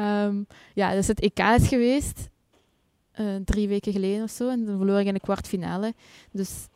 Um, 0.00 0.46
ja, 0.74 0.92
dus 0.92 1.06
het 1.06 1.20
EK 1.20 1.38
is 1.38 1.68
geweest. 1.68 2.28
Uh, 3.20 3.36
drie 3.44 3.68
weken 3.68 3.92
geleden 3.92 4.22
of 4.22 4.30
zo. 4.30 4.50
En 4.50 4.64
dan 4.64 4.76
verloor 4.76 5.00
ik 5.00 5.06
in 5.06 5.14
de 5.14 5.20
kwartfinale. 5.20 5.94
Dus 6.30 6.66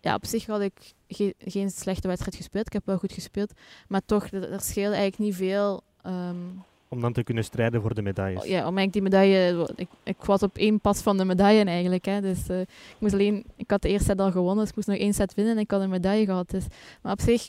ja, 0.00 0.14
op 0.14 0.26
zich 0.26 0.46
had 0.46 0.60
ik 0.60 0.72
ge 1.08 1.34
geen 1.38 1.70
slechte 1.70 2.08
wedstrijd 2.08 2.36
gespeeld. 2.36 2.66
Ik 2.66 2.72
heb 2.72 2.86
wel 2.86 2.98
goed 2.98 3.12
gespeeld. 3.12 3.52
Maar 3.88 4.00
toch, 4.04 4.26
er 4.30 4.60
scheelde 4.60 4.96
eigenlijk 4.96 5.18
niet 5.18 5.34
veel. 5.34 5.82
Um, 6.06 6.64
om 6.88 7.00
dan 7.00 7.12
te 7.12 7.22
kunnen 7.22 7.44
strijden 7.44 7.82
voor 7.82 7.94
de 7.94 8.02
medailles. 8.02 8.44
Ja, 8.44 8.66
om 8.66 8.78
eigenlijk 8.78 8.92
die 8.92 9.02
medaille... 9.02 9.70
Ik, 9.76 9.88
ik 10.02 10.24
was 10.24 10.42
op 10.42 10.56
één 10.56 10.80
pas 10.80 11.00
van 11.00 11.16
de 11.16 11.24
medaille 11.24 11.64
eigenlijk. 11.64 12.04
Hè. 12.04 12.20
Dus 12.20 12.48
uh, 12.48 12.60
ik 12.60 12.96
moest 12.98 13.12
alleen... 13.12 13.44
Ik 13.56 13.70
had 13.70 13.82
de 13.82 13.88
eerste 13.88 14.04
set 14.04 14.20
al 14.20 14.30
gewonnen, 14.30 14.58
dus 14.58 14.68
ik 14.68 14.76
moest 14.76 14.88
nog 14.88 14.96
één 14.96 15.14
set 15.14 15.34
winnen 15.34 15.54
en 15.54 15.60
ik 15.60 15.70
had 15.70 15.80
een 15.80 15.90
medaille 15.90 16.24
gehad. 16.24 16.50
Dus. 16.50 16.64
Maar 17.02 17.12
op 17.12 17.20
zich... 17.20 17.48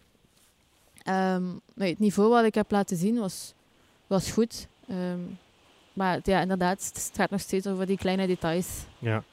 Um, 1.10 1.62
het 1.75 2.00
niveau 2.00 2.29
wat 2.29 2.44
ik 2.44 2.56
heb 2.56 2.72
laten 2.72 2.98
zien 2.98 3.20
was, 3.20 3.53
was 4.08 4.32
goed. 4.32 4.68
Um, 4.89 5.38
maar 5.94 6.20
ja, 6.24 6.41
inderdaad, 6.41 6.86
het 6.94 7.12
gaat 7.13 7.29
nog 7.29 7.39
steeds 7.39 7.68
over 7.68 7.86
die 7.86 7.98
kleine 7.98 8.27
details. 8.27 8.68
Ja. 9.00 9.24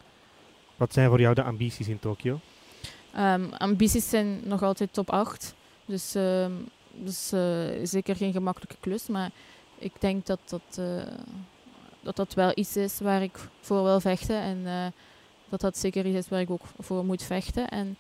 Wat 0.77 0.93
zijn 0.93 1.09
voor 1.09 1.21
jou 1.21 1.35
de 1.35 1.43
ambities 1.43 1.89
in 1.89 1.99
Tokio? 1.99 2.41
Um, 3.19 3.53
ambities 3.59 4.09
zijn 4.09 4.41
nog 4.45 4.63
altijd 4.63 4.93
top 4.93 5.11
8. 5.11 5.55
Dus, 5.87 6.13
dus 6.93 7.33
uh, 7.33 7.41
zeker 7.83 8.17
geen 8.17 8.33
gemakkelijke 8.33 8.77
klus. 8.81 9.07
Maar 9.07 9.31
ik 9.79 9.93
denk 9.99 10.27
dat 10.27 10.39
dat, 10.45 10.79
uh, 10.79 11.03
dat 12.01 12.17
dat 12.17 12.35
wel 12.35 12.53
iets 12.55 12.77
is 12.77 13.01
waar 13.01 13.23
ik 13.23 13.39
voor 13.61 13.83
wil 13.83 14.01
vechten. 14.01 14.41
En 14.41 14.59
uh, 14.65 14.87
dat 15.49 15.61
dat 15.61 15.79
zeker 15.79 16.07
iets 16.07 16.17
is 16.17 16.29
waar 16.29 16.41
ik 16.41 16.51
ook 16.51 16.65
voor 16.79 17.05
moet 17.05 17.23
vechten. 17.23 17.69
En, 17.69 17.97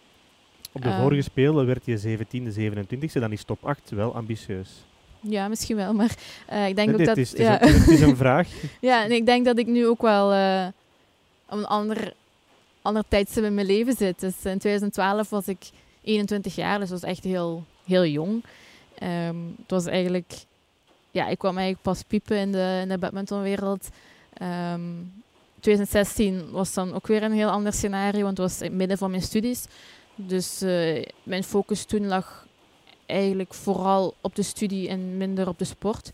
Op 0.72 0.82
de 0.82 0.92
vorige 0.92 1.22
Spelen 1.22 1.66
werd 1.66 1.84
je 1.84 2.18
17e, 2.18 2.58
27e. 2.58 3.12
Dan 3.12 3.32
is 3.32 3.44
top 3.44 3.64
8 3.64 3.90
wel 3.90 4.14
ambitieus. 4.14 4.84
Ja, 5.20 5.48
misschien 5.48 5.76
wel, 5.76 5.92
maar 5.92 6.16
ik 6.68 6.76
denk 6.76 6.92
ook 6.92 7.04
dat... 7.04 7.16
Is, 7.16 7.30
het, 7.30 7.38
ja. 7.38 7.60
is 7.60 7.74
een, 7.74 7.80
het 7.80 7.88
is 7.88 8.00
een 8.00 8.16
vraag. 8.16 8.48
ja, 8.80 9.04
en 9.04 9.12
ik 9.12 9.26
denk 9.26 9.44
dat 9.44 9.58
ik 9.58 9.66
nu 9.66 9.86
ook 9.86 10.02
wel 10.02 10.32
een 11.48 11.64
ander, 11.66 12.12
tijdstip 13.08 13.44
in 13.44 13.54
mijn 13.54 13.66
leven 13.66 13.96
zit. 13.96 14.20
Dus 14.20 14.34
in 14.44 14.58
2012 14.58 15.30
was 15.30 15.48
ik 15.48 15.70
21 16.02 16.54
jaar, 16.54 16.78
dus 16.78 16.88
dat 16.88 17.00
was 17.00 17.10
echt 17.10 17.24
heel, 17.24 17.64
heel 17.84 18.06
jong. 18.06 18.44
Um, 19.02 19.54
het 19.60 19.70
was 19.70 19.86
eigenlijk... 19.86 20.32
Ja, 21.10 21.26
ik 21.26 21.38
kwam 21.38 21.56
eigenlijk 21.56 21.82
pas 21.82 22.02
piepen 22.02 22.36
in 22.36 22.52
de, 22.52 22.78
in 22.82 22.88
de 22.88 22.98
badmintonwereld. 22.98 23.88
Um, 24.42 25.12
2016 25.60 26.50
was 26.50 26.74
dan 26.74 26.94
ook 26.94 27.06
weer 27.06 27.22
een 27.22 27.32
heel 27.32 27.48
ander 27.48 27.72
scenario, 27.72 28.22
want 28.22 28.38
het 28.38 28.50
was 28.50 28.60
in 28.60 28.66
het 28.66 28.76
midden 28.76 28.98
van 28.98 29.10
mijn 29.10 29.22
studies. 29.22 29.66
Dus 30.14 30.62
uh, 30.62 31.04
mijn 31.22 31.44
focus 31.44 31.84
toen 31.84 32.06
lag 32.06 32.46
eigenlijk 33.06 33.54
vooral 33.54 34.14
op 34.20 34.34
de 34.34 34.42
studie 34.42 34.88
en 34.88 35.16
minder 35.16 35.48
op 35.48 35.58
de 35.58 35.64
sport. 35.64 36.10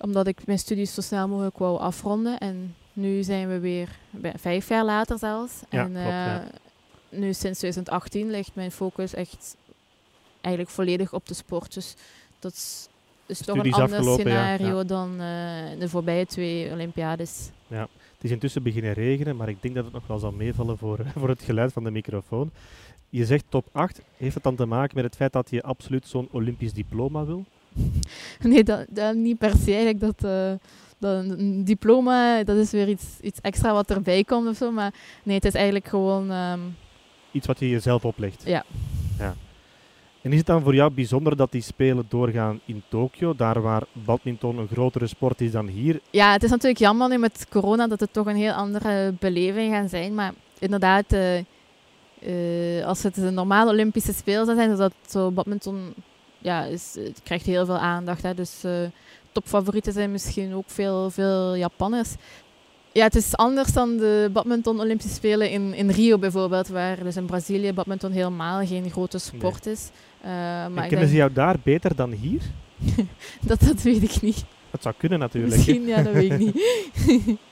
Omdat 0.00 0.26
ik 0.26 0.46
mijn 0.46 0.58
studies 0.58 0.94
zo 0.94 1.00
snel 1.00 1.28
mogelijk 1.28 1.58
wou 1.58 1.78
afronden. 1.78 2.38
En 2.38 2.74
nu 2.92 3.22
zijn 3.22 3.48
we 3.48 3.58
weer 3.58 3.88
vijf 4.36 4.68
jaar 4.68 4.84
later 4.84 5.18
zelfs. 5.18 5.52
Ja, 5.70 5.84
en 5.84 5.92
klopt, 5.92 6.08
ja. 6.08 6.44
nu 7.08 7.32
sinds 7.32 7.58
2018 7.58 8.30
ligt 8.30 8.54
mijn 8.54 8.70
focus 8.70 9.14
echt 9.14 9.56
eigenlijk 10.40 10.74
volledig 10.74 11.12
op 11.12 11.26
de 11.26 11.34
sport. 11.34 11.74
Dus 11.74 11.94
dat 12.38 12.52
is, 12.52 12.88
is 13.26 13.38
toch 13.40 13.64
een 13.64 13.72
ander 13.72 14.04
scenario 14.04 14.76
ja, 14.76 14.84
dan 14.84 15.10
uh, 15.12 15.18
de 15.78 15.88
voorbije 15.88 16.26
twee 16.26 16.72
Olympiades. 16.72 17.50
Ja, 17.66 17.88
het 18.14 18.24
is 18.24 18.30
intussen 18.30 18.62
beginnen 18.62 18.92
regenen, 18.92 19.36
maar 19.36 19.48
ik 19.48 19.62
denk 19.62 19.74
dat 19.74 19.84
het 19.84 19.92
nog 19.92 20.06
wel 20.06 20.18
zal 20.18 20.32
meevallen 20.32 20.78
voor, 20.78 20.98
voor 21.18 21.28
het 21.28 21.42
geluid 21.42 21.72
van 21.72 21.84
de 21.84 21.90
microfoon. 21.90 22.50
Je 23.08 23.26
zegt 23.26 23.44
top 23.48 23.66
8. 23.72 24.00
Heeft 24.16 24.34
het 24.34 24.42
dan 24.42 24.56
te 24.56 24.66
maken 24.66 24.94
met 24.94 25.04
het 25.04 25.16
feit 25.16 25.32
dat 25.32 25.50
je 25.50 25.62
absoluut 25.62 26.06
zo'n 26.06 26.28
Olympisch 26.30 26.72
diploma 26.72 27.24
wil? 27.24 27.44
Nee, 28.40 28.64
dat, 28.64 28.86
dat 28.88 29.14
niet 29.14 29.38
per 29.38 29.56
se. 29.56 29.72
Eigenlijk 29.72 30.00
dat, 30.00 30.24
uh, 30.24 30.52
dat 31.00 31.24
een 31.24 31.64
diploma, 31.64 32.44
dat 32.44 32.56
is 32.56 32.70
weer 32.70 32.88
iets, 32.88 33.04
iets 33.20 33.40
extra 33.40 33.72
wat 33.72 33.90
erbij 33.90 34.24
komt 34.24 34.48
of 34.48 34.56
zo. 34.56 34.70
Maar 34.70 34.94
nee, 35.22 35.34
het 35.34 35.44
is 35.44 35.54
eigenlijk 35.54 35.88
gewoon... 35.88 36.30
Um... 36.30 36.76
Iets 37.32 37.46
wat 37.46 37.58
je 37.58 37.68
jezelf 37.68 38.04
oplegt? 38.04 38.42
Ja. 38.44 38.64
ja. 39.18 39.34
En 40.22 40.32
is 40.32 40.38
het 40.38 40.46
dan 40.46 40.62
voor 40.62 40.74
jou 40.74 40.90
bijzonder 40.90 41.36
dat 41.36 41.52
die 41.52 41.62
Spelen 41.62 42.06
doorgaan 42.08 42.60
in 42.64 42.82
Tokio, 42.88 43.34
daar 43.34 43.62
waar 43.62 43.82
badminton 43.92 44.58
een 44.58 44.68
grotere 44.68 45.06
sport 45.06 45.40
is 45.40 45.52
dan 45.52 45.66
hier? 45.66 46.00
Ja, 46.10 46.32
het 46.32 46.42
is 46.42 46.50
natuurlijk 46.50 46.80
jammer 46.80 47.08
nu 47.08 47.18
met 47.18 47.46
corona 47.50 47.86
dat 47.86 48.00
het 48.00 48.12
toch 48.12 48.26
een 48.26 48.36
heel 48.36 48.52
andere 48.52 49.14
beleving 49.18 49.72
gaan 49.74 49.88
zijn. 49.88 50.14
Maar 50.14 50.32
inderdaad... 50.58 51.12
Uh, 51.12 51.38
uh, 52.26 52.84
als 52.86 53.02
het 53.02 53.16
een 53.16 53.34
normale 53.34 53.70
Olympische 53.70 54.12
Spelen 54.12 54.44
zou 54.44 54.56
zijn, 54.56 54.68
dus 54.68 54.78
dat 54.78 54.92
zo 55.08 55.30
badminton 55.30 55.94
ja, 56.38 56.64
is, 56.64 56.96
het 56.98 57.20
krijgt 57.22 57.46
heel 57.46 57.66
veel 57.66 57.78
aandacht. 57.78 58.22
Hè. 58.22 58.34
Dus 58.34 58.64
uh, 58.64 58.72
topfavorieten 59.32 59.92
zijn 59.92 60.12
misschien 60.12 60.54
ook 60.54 60.70
veel, 60.70 61.10
veel 61.10 61.56
Japanners. 61.56 62.14
Ja, 62.92 63.04
het 63.04 63.14
is 63.14 63.36
anders 63.36 63.72
dan 63.72 63.96
de 63.96 64.30
badminton 64.32 64.80
Olympische 64.80 65.14
Spelen 65.14 65.50
in, 65.50 65.74
in 65.74 65.90
Rio 65.90 66.18
bijvoorbeeld, 66.18 66.68
waar 66.68 67.02
dus 67.02 67.16
in 67.16 67.26
Brazilië 67.26 67.72
badminton 67.72 68.12
helemaal 68.12 68.66
geen 68.66 68.90
grote 68.90 69.18
sport 69.18 69.64
nee. 69.64 69.74
is. 69.74 69.90
Uh, 70.20 70.26
maar 70.26 70.64
en 70.64 70.72
kennen 70.74 70.90
denk... 70.90 71.08
ze 71.08 71.16
jou 71.16 71.32
daar 71.32 71.56
beter 71.62 71.96
dan 71.96 72.10
hier? 72.10 72.40
dat, 73.48 73.60
dat 73.60 73.82
weet 73.82 74.02
ik 74.02 74.20
niet. 74.22 74.44
Dat 74.70 74.82
zou 74.82 74.94
kunnen 74.98 75.18
natuurlijk. 75.18 75.54
Misschien, 75.54 75.86
ja, 75.86 76.02
dat 76.02 76.12
weet 76.12 76.32
ik 76.32 76.38
niet. 76.38 76.58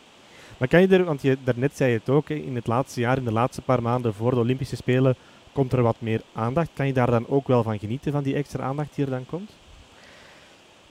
Maar 0.58 0.68
kan 0.68 0.80
je 0.80 0.88
er, 0.88 1.04
want 1.04 1.22
je, 1.22 1.36
daarnet 1.44 1.76
zei 1.76 1.90
je 1.90 1.98
het 1.98 2.08
ook, 2.08 2.30
in 2.30 2.54
het 2.54 2.66
laatste 2.66 3.00
jaar, 3.00 3.16
in 3.16 3.24
de 3.24 3.32
laatste 3.32 3.62
paar 3.62 3.82
maanden 3.82 4.14
voor 4.14 4.30
de 4.30 4.36
Olympische 4.36 4.76
Spelen, 4.76 5.14
komt 5.52 5.72
er 5.72 5.82
wat 5.82 5.96
meer 5.98 6.22
aandacht. 6.32 6.70
Kan 6.74 6.86
je 6.86 6.92
daar 6.92 7.10
dan 7.10 7.28
ook 7.28 7.48
wel 7.48 7.62
van 7.62 7.78
genieten, 7.78 8.12
van 8.12 8.22
die 8.22 8.34
extra 8.34 8.62
aandacht 8.62 8.94
die 8.94 9.04
er 9.04 9.10
dan 9.10 9.26
komt? 9.26 9.50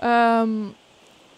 Um, 0.03 0.73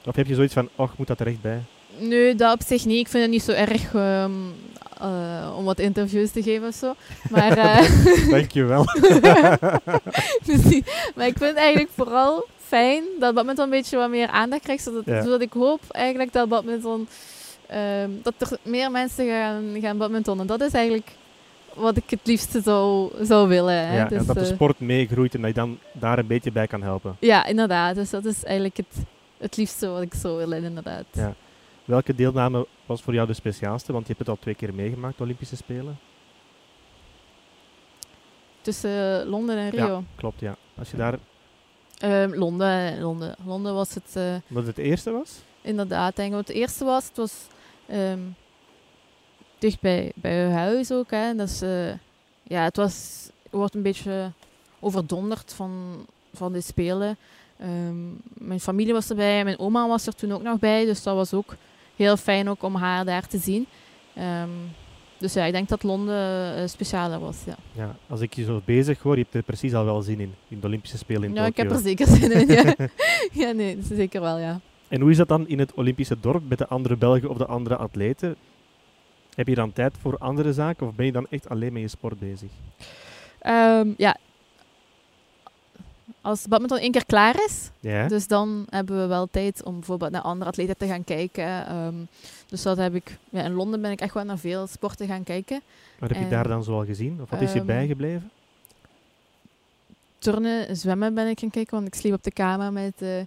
of 0.06 0.16
heb 0.16 0.28
je 0.28 0.36
zoiets 0.36 0.54
van, 0.54 0.70
och, 0.76 0.98
moet 0.98 1.08
dat 1.08 1.20
er 1.20 1.28
echt 1.28 1.42
bij? 1.42 1.62
Nee, 1.98 2.36
dat 2.36 2.54
op 2.54 2.62
zich 2.68 2.86
niet. 2.86 3.00
Ik 3.00 3.08
vind 3.08 3.24
het 3.24 3.32
niet 3.32 3.44
zo 3.44 3.52
erg 3.52 3.94
um, 3.94 4.54
uh, 5.02 5.54
om 5.58 5.66
wat 5.66 5.80
interviews 5.80 6.32
te 6.32 6.44
geven 6.44 6.68
of 6.68 6.74
zo. 6.74 6.94
Maar, 7.30 7.58
uh, 7.58 8.30
Dankjewel. 8.40 8.86
dus 10.46 10.62
die, 10.62 10.84
maar 11.16 11.28
ik 11.28 11.38
vind 11.38 11.56
eigenlijk 11.56 11.90
vooral 11.96 12.48
fijn 12.66 13.04
dat 13.20 13.34
badminton 13.34 13.64
een 13.64 13.70
beetje 13.70 13.98
wat 13.98 14.10
meer 14.10 14.28
aandacht 14.28 14.62
krijgt. 14.62 14.84
Zodat, 14.84 15.06
Ja. 15.06 15.24
zodat 15.24 15.42
ik 15.42 15.54
hoop 15.54 15.82
eigenlijk 15.90 16.34
dat 16.34 16.50
badminton... 16.50 17.08
Um, 18.02 18.20
dat 18.24 18.34
er 18.38 18.58
meer 18.64 18.92
mensen 18.92 19.28
gaan, 19.28 19.78
gaan 19.82 19.98
badmintonnen. 19.98 20.48
Dat 20.48 20.62
is 20.62 20.72
eigenlijk 20.72 21.08
wat 21.76 21.98
ik 21.98 22.10
het 22.10 22.20
liefste 22.28 22.62
zou, 22.62 23.12
zou 23.26 23.48
willen. 23.48 23.88
Hè. 23.88 23.98
Ja, 23.98 24.06
dus, 24.06 24.18
en 24.18 24.26
dat 24.26 24.36
de 24.36 24.42
uh, 24.42 24.48
sport 24.48 24.80
meegroeit 24.80 25.36
en 25.36 25.42
dat 25.42 25.50
je 25.50 25.56
dan 25.56 25.80
daar 25.92 26.20
een 26.20 26.28
beetje 26.28 26.52
bij 26.52 26.68
kan 26.68 26.82
helpen. 26.82 27.16
ja, 27.20 27.46
inderdaad. 27.46 27.96
Dus 27.96 28.10
dat 28.10 28.26
is 28.26 28.44
eigenlijk 28.44 28.78
het, 28.78 29.06
het 29.38 29.58
liefste 29.58 29.88
wat 29.88 30.02
ik 30.02 30.14
zou 30.14 30.38
willen, 30.38 30.64
inderdaad. 30.64 31.06
Ja. 31.12 31.36
Welke 31.86 32.16
deelname 32.16 32.68
was 32.86 33.02
voor 33.02 33.14
jou 33.14 33.28
de 33.28 33.34
speciaalste? 33.34 33.92
Want 33.92 34.08
je 34.08 34.14
hebt 34.14 34.28
het 34.28 34.36
al 34.38 34.42
twee 34.42 34.56
keer 34.56 34.74
meegemaakt, 34.74 35.18
de 35.18 35.24
Olympische 35.24 35.56
Spelen. 35.56 36.00
Tussen 38.62 39.28
Londen 39.28 39.58
en 39.58 39.70
Rio. 39.70 39.88
Ja, 39.88 40.02
klopt, 40.16 40.40
ja. 40.40 40.56
Als 40.78 40.92
je 40.92 40.98
daar, 40.98 41.18
Um, 42.04 42.36
Londen, 42.36 43.02
Londen. 43.02 43.36
Londen 43.46 43.74
was 43.74 43.94
het... 43.94 44.14
Uh, 44.18 44.24
omdat 44.50 44.66
het 44.66 44.78
eerste 44.78 45.12
was? 45.12 45.42
Inderdaad, 45.62 46.16
denk 46.16 46.30
ik. 46.30 46.36
Wat 46.36 46.48
het 46.48 46.56
eerste 46.56 46.86
was, 46.86 47.08
het 47.08 47.18
was 47.18 47.34
um, 47.92 48.36
dicht 49.60 49.82
bij, 49.82 50.12
bij 50.16 50.50
huis 50.52 50.92
ook. 50.92 51.12
Hè. 51.12 51.36
Dat 51.36 51.50
is, 51.50 51.64
uh, 51.64 51.92
ja, 52.44 52.64
het 52.64 52.76
was, 52.76 53.30
wordt 53.50 53.76
een 53.76 53.82
beetje 53.82 54.32
overdonderd 54.80 55.54
van, 55.54 56.06
van 56.34 56.54
de 56.54 56.62
spelen. 56.62 57.18
Um, 57.62 58.22
mijn 58.34 58.60
familie 58.60 58.94
was 58.94 59.10
erbij, 59.10 59.44
mijn 59.44 59.60
oma 59.60 59.88
was 59.88 60.08
er 60.08 60.16
toen 60.16 60.32
ook 60.32 60.44
nog 60.44 60.60
bij, 60.60 60.86
dus 60.86 61.04
dat 61.04 61.16
was 61.16 61.34
ook 61.34 61.56
heel 61.96 62.18
fijn 62.18 62.50
ook 62.50 62.64
om 62.64 62.76
haar 62.76 63.06
daar 63.06 63.28
te 63.28 63.38
zien. 63.38 63.66
Um, 64.18 64.72
dus 65.18 65.34
ja, 65.34 65.46
ik 65.46 65.52
denk 65.52 65.70
dat 65.70 65.84
Londen 65.84 66.58
uh, 66.58 66.68
specialer 66.68 67.20
was. 67.20 67.38
Ja. 67.46 67.56
ja, 67.72 67.96
als 68.08 68.22
ik 68.22 68.34
je 68.34 68.44
zo 68.44 68.62
bezig 68.66 69.00
hoor, 69.00 69.16
je 69.16 69.22
hebt 69.22 69.34
er 69.34 69.44
precies 69.44 69.74
al 69.74 69.86
wel 69.86 70.02
zin 70.02 70.20
in, 70.20 70.34
in 70.48 70.60
de 70.60 70.68
Olympische 70.68 70.98
Spelen 70.98 71.24
in 71.24 71.34
Ja, 71.34 71.46
Tokio. 71.46 71.64
ik 71.64 71.70
heb 71.70 71.72
er 71.72 71.84
zeker 71.84 72.08
zin 72.08 72.32
in. 72.32 72.48
Ja, 72.48 72.76
ja 73.46 73.52
nee, 73.52 73.78
zeker 73.82 74.22
wel, 74.22 74.38
ja. 74.38 74.60
En 74.88 75.02
hoe 75.02 75.12
is 75.12 75.18
dat 75.18 75.28
dan 75.28 75.48
in 75.48 75.60
het 75.60 75.74
Olympische 75.74 76.20
dorp 76.20 76.50
met 76.50 76.58
de 76.58 76.68
andere 76.68 76.96
Belgen 76.96 77.30
of 77.30 77.38
de 77.38 77.46
andere 77.46 77.76
atleten? 77.76 78.36
Heb 79.40 79.48
je 79.48 79.56
dan 79.56 79.74
tijd 79.74 79.94
voor 80.02 80.18
andere 80.18 80.54
zaken 80.54 80.88
of 80.88 80.96
ben 80.96 81.06
je 81.06 81.12
dan 81.12 81.28
echt 81.30 81.50
alleen 81.50 81.74
met 81.74 81.82
je 81.82 81.88
sport 81.88 82.20
bezig? 82.20 82.50
Um, 83.48 83.94
ja. 83.98 84.18
Als 86.22 86.48
badminton 86.48 86.78
één 86.78 86.92
keer 86.92 87.06
klaar 87.06 87.36
is, 87.46 87.70
ja. 87.80 88.08
dus 88.08 88.28
dan 88.28 88.66
hebben 88.70 89.02
we 89.02 89.08
wel 89.08 89.28
tijd 89.32 89.64
om 89.64 89.74
bijvoorbeeld 89.74 90.12
naar 90.12 90.22
andere 90.22 90.50
atleten 90.50 90.78
te 90.78 90.88
gaan 90.88 91.04
kijken. 91.04 91.76
Um, 91.76 92.08
dus 92.48 92.62
dat 92.62 92.78
heb 92.78 92.96
ik, 92.96 93.18
ja, 93.30 93.44
in 93.44 93.54
Londen 93.54 93.82
ben 93.82 93.92
ik 93.92 94.02
echt 94.02 94.14
wel 94.14 94.24
naar 94.24 94.38
veel 94.38 94.68
sporten 94.68 95.08
gaan 95.08 95.24
kijken. 95.24 95.62
Wat 96.00 96.10
heb 96.10 96.20
je 96.20 96.28
daar 96.28 96.48
dan 96.48 96.64
zoal 96.64 96.86
gezien? 96.86 97.22
Of 97.22 97.30
wat 97.30 97.42
is 97.42 97.54
je 97.54 97.60
um, 97.60 97.66
bijgebleven? 97.66 98.32
Turnen, 100.18 100.76
zwemmen 100.78 101.14
ben 101.14 101.28
ik 101.28 101.40
gaan 101.40 101.50
kijken, 101.50 101.76
want 101.76 101.88
ik 101.88 101.96
sliep 101.96 102.14
op 102.14 102.24
de 102.24 102.32
kamer 102.32 102.74
met, 102.74 103.02
uh, 103.02 103.22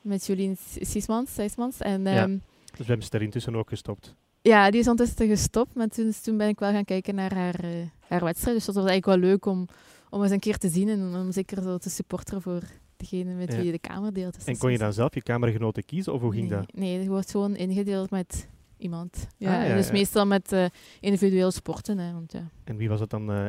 met 0.00 0.26
Jolien 0.26 0.56
Siesmans. 0.80 1.34
Siesmans 1.34 1.78
en, 1.78 2.02
Ja. 2.02 2.22
um, 2.22 2.42
Dus 2.70 2.78
we 2.78 2.84
hebben 2.84 3.06
ze 3.06 3.12
er 3.12 3.22
intussen 3.22 3.56
ook 3.56 3.68
gestopt. 3.68 4.14
Ja, 4.42 4.70
die 4.70 4.80
is 4.80 4.88
ondertussen 4.88 5.28
gestopt, 5.28 5.74
maar 5.74 5.88
toen, 5.88 6.12
toen 6.22 6.36
ben 6.36 6.48
ik 6.48 6.58
wel 6.58 6.70
gaan 6.72 6.84
kijken 6.84 7.14
naar 7.14 7.34
haar, 7.34 7.54
eh, 7.64 7.70
haar 8.08 8.24
wedstrijd. 8.24 8.56
Dus 8.56 8.64
dat 8.66 8.74
was 8.74 8.84
eigenlijk 8.88 9.20
wel 9.20 9.30
leuk 9.30 9.46
om, 9.46 9.66
om 10.10 10.22
eens 10.22 10.30
een 10.32 10.38
keer 10.40 10.58
te 10.58 10.68
zien 10.68 10.88
en 10.88 11.14
om 11.14 11.32
zeker 11.32 11.62
zo 11.62 11.78
te 11.78 11.90
supporteren 11.90 12.42
voor 12.42 12.62
degene 12.96 13.34
met 13.34 13.50
Ja. 13.50 13.56
wie 13.56 13.66
je 13.66 13.72
de 13.72 13.78
kamer 13.78 14.12
deelt. 14.12 14.34
Dus 14.34 14.44
En 14.44 14.52
dat 14.52 14.60
kon 14.62 14.72
je 14.72 14.78
dan 14.78 14.92
zelf 14.92 15.14
je 15.14 15.22
kamergenoten 15.22 15.84
kiezen 15.84 16.12
of 16.12 16.20
hoe 16.20 16.32
ging 16.32 16.48
nee, 16.48 16.58
dat? 16.58 16.74
Nee, 16.74 17.02
je 17.02 17.08
wordt 17.08 17.30
gewoon 17.30 17.56
ingedeeld 17.56 18.10
met 18.10 18.48
iemand. 18.76 19.26
Ja, 19.36 19.60
Ah, 19.62 19.68
ja, 19.68 19.74
dus 19.74 19.86
ja. 19.86 19.92
meestal 19.92 20.26
met 20.26 20.52
eh 20.52 20.64
individuele 21.00 21.50
sporten. 21.50 21.98
Hè, 21.98 22.12
want, 22.12 22.32
ja. 22.32 22.48
En 22.64 22.76
wie 22.76 22.88
was 22.88 23.00
het 23.00 23.10
dan 23.10 23.32
eh, 23.32 23.44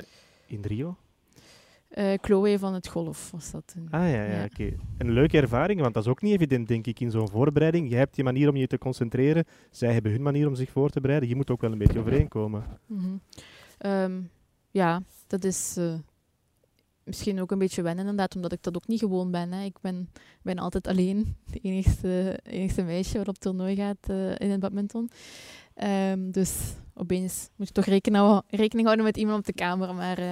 in 0.45 0.61
Rio? 0.61 0.97
Eh, 1.93 2.13
Chloe 2.21 2.59
van 2.59 2.73
het 2.73 2.87
golf 2.87 3.31
was 3.31 3.51
dat. 3.51 3.63
toen. 3.73 3.87
Ah 3.89 4.01
ja, 4.01 4.07
ja, 4.07 4.23
Ja. 4.25 4.43
oké. 4.43 4.75
Een 4.97 5.11
leuke 5.11 5.37
ervaring, 5.37 5.81
want 5.81 5.93
dat 5.93 6.03
is 6.03 6.09
ook 6.09 6.21
niet 6.21 6.33
evident, 6.33 6.67
denk 6.67 6.87
ik, 6.87 6.99
in 6.99 7.11
zo'n 7.11 7.29
voorbereiding. 7.29 7.89
Je 7.89 7.95
hebt 7.95 8.15
je 8.15 8.23
manier 8.23 8.49
om 8.49 8.55
je 8.55 8.67
te 8.67 8.77
concentreren, 8.77 9.45
zij 9.71 9.93
hebben 9.93 10.11
hun 10.11 10.21
manier 10.21 10.47
om 10.47 10.55
zich 10.55 10.69
voor 10.71 10.89
te 10.89 11.01
bereiden. 11.01 11.29
Je 11.29 11.35
moet 11.35 11.49
ook 11.51 11.61
wel 11.61 11.71
een 11.71 11.77
beetje 11.77 11.99
overeenkomen. 11.99 12.63
Mhm. 12.85 13.15
Ehm, 13.77 14.21
ja, 14.71 15.01
dat 15.27 15.43
is 15.43 15.75
eh, 15.77 15.93
misschien 17.03 17.41
ook 17.41 17.51
een 17.51 17.57
beetje 17.59 17.81
wennen 17.81 18.03
inderdaad, 18.05 18.35
omdat 18.35 18.51
ik 18.51 18.63
dat 18.63 18.75
ook 18.75 18.87
niet 18.87 18.99
gewoon 18.99 19.31
ben. 19.31 19.51
Hè. 19.51 19.63
Ik 19.65 19.77
ben, 19.81 20.09
ben 20.41 20.57
altijd 20.57 20.87
alleen, 20.87 21.35
de 21.51 21.59
enigste, 21.59 22.39
enigste 22.43 22.83
meisje 22.83 23.17
wat 23.17 23.27
op 23.27 23.37
toernooi 23.37 23.75
gaat 23.75 24.09
eh, 24.09 24.29
in 24.37 24.49
het 24.51 24.59
badminton. 24.59 25.09
Ehm, 25.75 26.31
dus 26.31 26.73
opeens 26.95 27.49
moet 27.55 27.67
je 27.67 27.73
toch 27.73 27.85
rekening, 27.85 28.23
hou- 28.23 28.41
rekening 28.49 28.85
houden 28.85 29.05
met 29.05 29.17
iemand 29.17 29.39
op 29.39 29.45
de 29.45 29.53
kamer. 29.53 29.93
Maar 29.95 30.17
eh, 30.17 30.27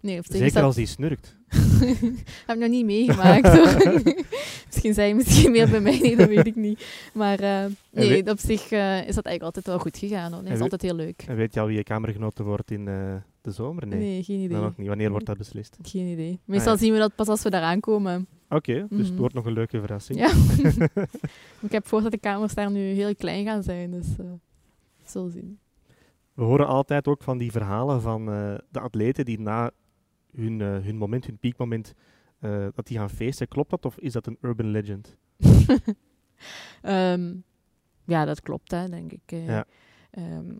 nee, 0.00 0.18
op 0.18 0.24
Zeker 0.28 0.62
als 0.62 0.74
die 0.74 0.86
snurkt. 0.86 1.36
heb 2.46 2.56
ik 2.56 2.58
nog 2.58 2.68
niet 2.68 2.84
meegemaakt 2.84 3.52
misschien 4.66 4.94
zijn 4.94 5.16
misschien 5.16 5.50
meer 5.50 5.70
bij 5.70 5.80
mij, 5.80 5.98
nee, 5.98 6.16
dat 6.16 6.28
weet 6.28 6.46
ik 6.46 6.56
niet. 6.56 6.86
Maar 7.14 7.38
eh, 7.40 7.64
nee, 7.92 8.30
op 8.30 8.38
zich 8.38 8.70
eh, 8.70 8.98
is 9.08 9.14
dat 9.14 9.24
eigenlijk 9.24 9.42
altijd 9.42 9.66
wel 9.66 9.78
goed 9.78 9.98
gegaan. 9.98 10.32
Hoor. 10.32 10.42
Nee, 10.42 10.52
is 10.52 10.60
altijd 10.60 10.82
heel 10.82 10.94
leuk. 10.94 11.24
En 11.28 11.36
weet 11.36 11.54
je 11.54 11.60
al 11.60 11.66
wie 11.66 11.76
je 11.76 11.82
kamergenote 11.82 12.42
wordt 12.42 12.70
in 12.70 12.84
de 12.84 13.50
zomer? 13.52 13.86
Nee, 13.86 13.98
Nee, 14.00 14.22
geen 14.22 14.36
idee. 14.38 14.48
dan 14.48 14.60
nog 14.62 14.76
niet. 14.76 14.88
Wanneer 14.88 15.10
wordt 15.10 15.26
dat 15.26 15.36
beslist? 15.38 15.76
Geen 15.82 16.06
idee. 16.06 16.40
Meestal 16.44 16.72
ja. 16.72 16.78
zien 16.78 16.92
we 16.92 16.98
dat 16.98 17.14
pas 17.14 17.28
als 17.28 17.42
we 17.42 17.50
daar 17.50 17.62
aankomen. 17.62 18.26
Oké, 18.48 18.86
dus 18.90 18.98
het 18.98 19.08
Mhm. 19.10 19.16
wordt 19.18 19.34
nog 19.34 19.44
een 19.46 19.52
leuke 19.52 19.80
verrassing. 19.80 20.18
Ja. 20.18 20.30
ik 21.66 21.72
heb 21.72 21.86
voor 21.86 22.02
dat 22.02 22.10
de 22.10 22.18
kamers 22.18 22.54
daar 22.54 22.70
nu 22.70 22.80
heel 22.80 23.14
klein 23.14 23.44
gaan 23.44 23.62
zijn, 23.62 23.90
dus 23.90 24.06
zullen 25.10 25.30
zien. 25.30 25.58
We 26.34 26.42
horen 26.42 26.66
altijd 26.66 27.08
ook 27.08 27.22
van 27.22 27.38
die 27.38 27.50
verhalen 27.50 28.00
van 28.00 28.30
eh, 28.30 28.54
de 28.70 28.80
atleten 28.80 29.24
die 29.24 29.40
na 29.40 29.70
hun, 30.32 30.60
eh, 30.60 30.66
hun 30.78 30.96
moment, 30.96 31.26
hun 31.26 31.38
piekmoment, 31.38 31.94
eh, 32.38 32.66
dat 32.74 32.86
die 32.86 32.98
gaan 32.98 33.10
feesten. 33.10 33.48
Klopt 33.48 33.70
dat 33.70 33.84
of 33.84 33.98
is 33.98 34.12
dat 34.12 34.26
een 34.26 34.38
urban 34.40 34.66
legend? 34.70 35.16
Ehm, 36.82 37.34
ja, 38.04 38.24
dat 38.24 38.40
klopt, 38.40 38.70
hè, 38.70 38.88
denk 38.88 39.12
ik. 39.12 39.20
Ja. 39.30 39.64
Ehm, 40.10 40.54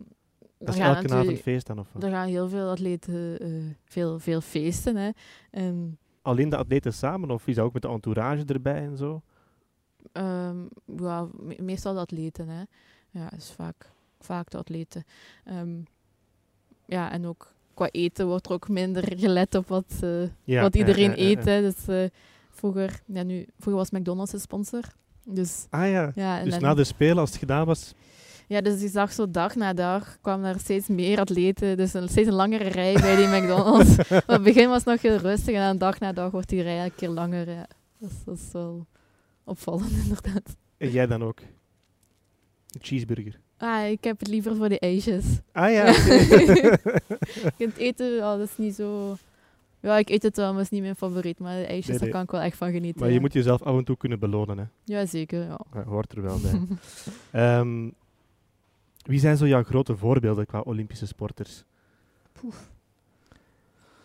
Dat 0.59 0.74
is 0.74 0.80
elke 0.80 1.09
avond 1.14 1.38
feest 1.40 1.66
dan 1.66 1.78
of 1.78 1.92
wat? 1.92 2.02
Er 2.02 2.11
gaan 2.11 2.26
heel 2.28 2.48
veel 2.48 2.70
atleten 2.70 3.76
veel, 3.85 4.18
veel 4.18 4.40
feesten. 4.40 4.96
Hè. 4.96 5.11
En, 5.50 5.98
Alleen 6.22 6.48
de 6.48 6.56
atleten 6.56 6.92
samen 6.92 7.30
of 7.30 7.46
is 7.46 7.54
dat 7.54 7.64
ook 7.64 7.72
met 7.72 7.82
de 7.82 7.88
entourage 7.88 8.44
erbij 8.44 8.85
en 8.87 8.96
zo? 8.96 9.22
ehm, 10.12 10.56
ja, 10.96 11.28
me- 11.40 11.62
meestal 11.62 11.94
de 11.94 12.00
atleten. 12.00 12.48
Hè. 12.48 12.62
Ja, 13.11 13.32
is 13.32 13.50
vaak, 13.52 13.92
vaak 14.20 14.50
de 14.50 14.59
atleten. 14.59 15.05
Ehm, 15.44 15.76
ja, 16.87 17.12
en 17.12 17.26
ook 17.26 17.55
qua 17.74 17.88
eten 17.90 18.26
wordt 18.26 18.46
er 18.46 18.52
ook 18.52 18.68
minder 18.68 19.12
gelet 19.16 19.55
op 19.55 19.68
wat, 19.68 19.92
eh, 20.00 20.22
Ja, 20.44 20.62
wat 20.62 20.76
iedereen 20.76 21.12
eet. 21.16 21.44
Dus, 21.44 21.87
eh, 21.87 22.09
vroeger, 22.50 23.00
ja, 23.07 23.22
nu, 23.22 23.46
vroeger 23.59 23.83
was 23.83 23.90
McDonald's 23.90 24.33
de 24.33 24.38
sponsor. 24.38 24.83
Dus, 25.24 25.66
Ah 25.70 25.90
ja, 25.90 26.12
ja, 26.14 26.38
en 26.38 26.44
dus 26.44 26.59
na 26.59 26.74
de 26.74 26.85
Spelen, 26.85 27.18
als 27.18 27.31
het 27.31 27.38
gedaan 27.38 27.66
was, 27.66 27.94
ja, 28.48 28.61
dus 28.61 28.81
je 28.81 28.88
zag 28.88 29.12
zo 29.12 29.31
dag 29.31 29.55
na 29.55 29.72
dag 29.72 30.18
kwamen 30.20 30.55
er 30.55 30.61
steeds 30.61 30.88
meer 30.88 31.18
atleten. 31.18 31.76
Dus 31.76 31.94
een, 31.94 32.09
steeds 32.09 32.29
een 32.29 32.35
langere 32.35 32.68
rij 32.68 32.94
bij 32.94 33.16
die 33.16 33.26
McDonald's. 33.26 33.98
Op 34.11 34.26
het 34.26 34.42
begin 34.42 34.68
was 34.68 34.85
nog 34.85 35.02
heel 35.02 35.16
rustig 35.16 35.55
en 35.55 35.61
dan 35.61 35.79
dag 35.79 35.98
na 35.98 36.12
dag 36.12 36.31
wordt 36.31 36.48
die 36.48 36.62
rij 36.62 36.85
een 36.85 36.94
keer 36.94 37.09
langer. 37.09 37.50
Ja. 37.50 37.66
Dat, 37.98 38.11
is, 38.11 38.24
dat 38.24 38.37
is 38.37 38.52
wel 38.52 38.87
opvallend, 39.44 39.90
inderdaad. 40.05 40.57
en 40.76 40.90
jij 40.90 41.07
dan 41.07 41.22
ook. 41.22 41.40
Een 41.40 42.81
cheeseburger. 42.81 43.40
Ah, 43.58 43.88
ik 43.90 44.04
heb 44.04 44.18
het 44.18 44.28
liever 44.28 44.56
voor 44.56 44.68
de 44.68 44.78
ijsjes. 44.78 45.24
Ah 45.52 45.72
ja, 45.72 45.84
het 47.56 47.76
eten, 47.76 48.06
ja, 48.14 48.36
dat 48.36 48.48
is 48.48 48.56
niet 48.56 48.74
zo... 48.74 49.16
Ja, 49.80 49.96
ik 49.98 50.08
eet 50.08 50.22
het 50.22 50.36
wel, 50.36 50.46
maar 50.48 50.54
het 50.54 50.64
is 50.64 50.70
niet 50.70 50.80
mijn 50.82 50.96
favoriet. 50.96 51.38
Maar 51.38 51.56
de 51.58 51.66
ijsjes, 51.66 51.88
Nee, 51.88 51.98
daar 51.98 52.08
kan 52.08 52.22
ik 52.22 52.30
wel 52.30 52.40
echt 52.40 52.56
van 52.56 52.72
genieten. 52.72 53.00
maar 53.00 53.08
je 53.08 53.14
ja. 53.14 53.20
moet 53.20 53.32
jezelf 53.32 53.62
af 53.62 53.76
en 53.78 53.84
toe 53.84 53.96
kunnen 53.96 54.18
belonen. 54.18 54.58
Hè. 54.58 54.64
Ja, 54.84 55.06
zeker. 55.06 55.40
Ja. 55.42 55.60
Dat 55.72 55.84
hoort 55.84 56.12
er 56.12 56.22
wel 56.22 56.38
bij. 56.40 56.60
Ehm, 57.42 57.90
wie 59.02 59.20
zijn 59.20 59.36
zo 59.36 59.46
jouw 59.46 59.62
grote 59.62 59.96
voorbeelden 59.96 60.46
qua 60.46 60.60
Olympische 60.60 61.06
sporters? 61.06 61.64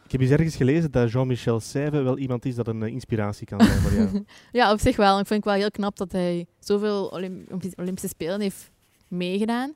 Ik 0.06 0.12
heb 0.12 0.22
eens 0.22 0.30
ergens 0.30 0.56
gelezen 0.56 0.92
dat 0.92 1.12
Jean-Michel 1.12 1.60
Seyve 1.60 2.02
wel 2.02 2.18
iemand 2.18 2.46
is 2.46 2.56
dat 2.56 2.68
een 2.68 2.84
eh, 2.84 2.92
inspiratie 2.92 3.48
kan 3.48 3.62
zijn 3.64 3.80
voor 3.80 3.92
jou. 3.94 4.26
Ja, 4.52 4.72
op 4.72 4.80
zich 4.80 4.96
wel. 4.96 5.20
Ik 5.20 5.28
vind 5.28 5.44
het 5.44 5.54
wel 5.54 5.62
heel 5.62 5.72
knap 5.72 5.98
dat 5.98 6.12
hij 6.12 6.46
zoveel 6.60 7.08
Olymp- 7.08 7.48
Olympi- 7.48 7.74
Olympische 7.78 8.08
Spelen 8.08 8.42
heeft 8.42 8.72
meegedaan. 9.12 9.74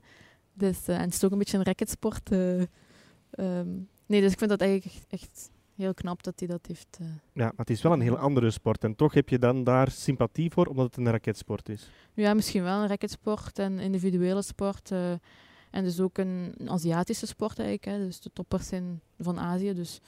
Dus, 0.54 0.88
eh, 0.88 0.96
en 0.96 1.02
het 1.02 1.14
is 1.14 1.24
ook 1.24 1.32
een 1.32 1.38
beetje 1.38 1.58
een 1.58 1.64
racketsport. 1.64 2.32
eh. 2.32 2.62
Ehm, 3.32 3.68
nee, 4.06 4.22
dus 4.22 4.32
ik 4.32 4.38
vind 4.38 4.50
dat 4.50 4.62
eigenlijk 4.62 4.94
echt, 4.96 5.06
echt 5.22 5.50
heel 5.76 5.94
knap 5.94 6.24
dat 6.24 6.34
hij 6.40 6.48
dat 6.48 6.66
heeft. 6.66 6.98
eh. 7.00 7.06
Ja, 7.34 7.44
maar 7.46 7.54
het 7.56 7.70
is 7.70 7.82
wel 7.82 7.92
een 7.94 8.02
heel 8.02 8.18
andere 8.18 8.52
sport. 8.52 8.84
En 8.84 8.96
toch 8.96 9.14
heb 9.14 9.30
je 9.30 9.40
dan 9.40 9.64
daar 9.64 9.92
sympathie 9.92 10.52
voor, 10.52 10.66
omdat 10.66 10.86
het 10.86 10.98
een 10.98 11.12
raketsport 11.12 11.70
is. 11.70 11.90
Ja, 12.14 12.34
misschien 12.34 12.64
wel 12.64 12.82
een 12.82 12.88
racketsport 12.88 13.60
en 13.60 13.80
individuele 13.80 14.42
sport. 14.42 14.92
en 15.72 15.84
dus 15.84 16.00
ook 16.00 16.18
een, 16.18 16.54
een 16.58 16.70
Aziatische 16.70 17.26
sport 17.28 17.60
eigenlijk. 17.60 17.86
Hè. 17.98 18.06
Dus 18.06 18.20
de 18.20 18.30
toppers 18.34 18.68
zijn 18.68 19.02
van 19.20 19.40
Azië. 19.40 19.74
Dus 19.74 20.00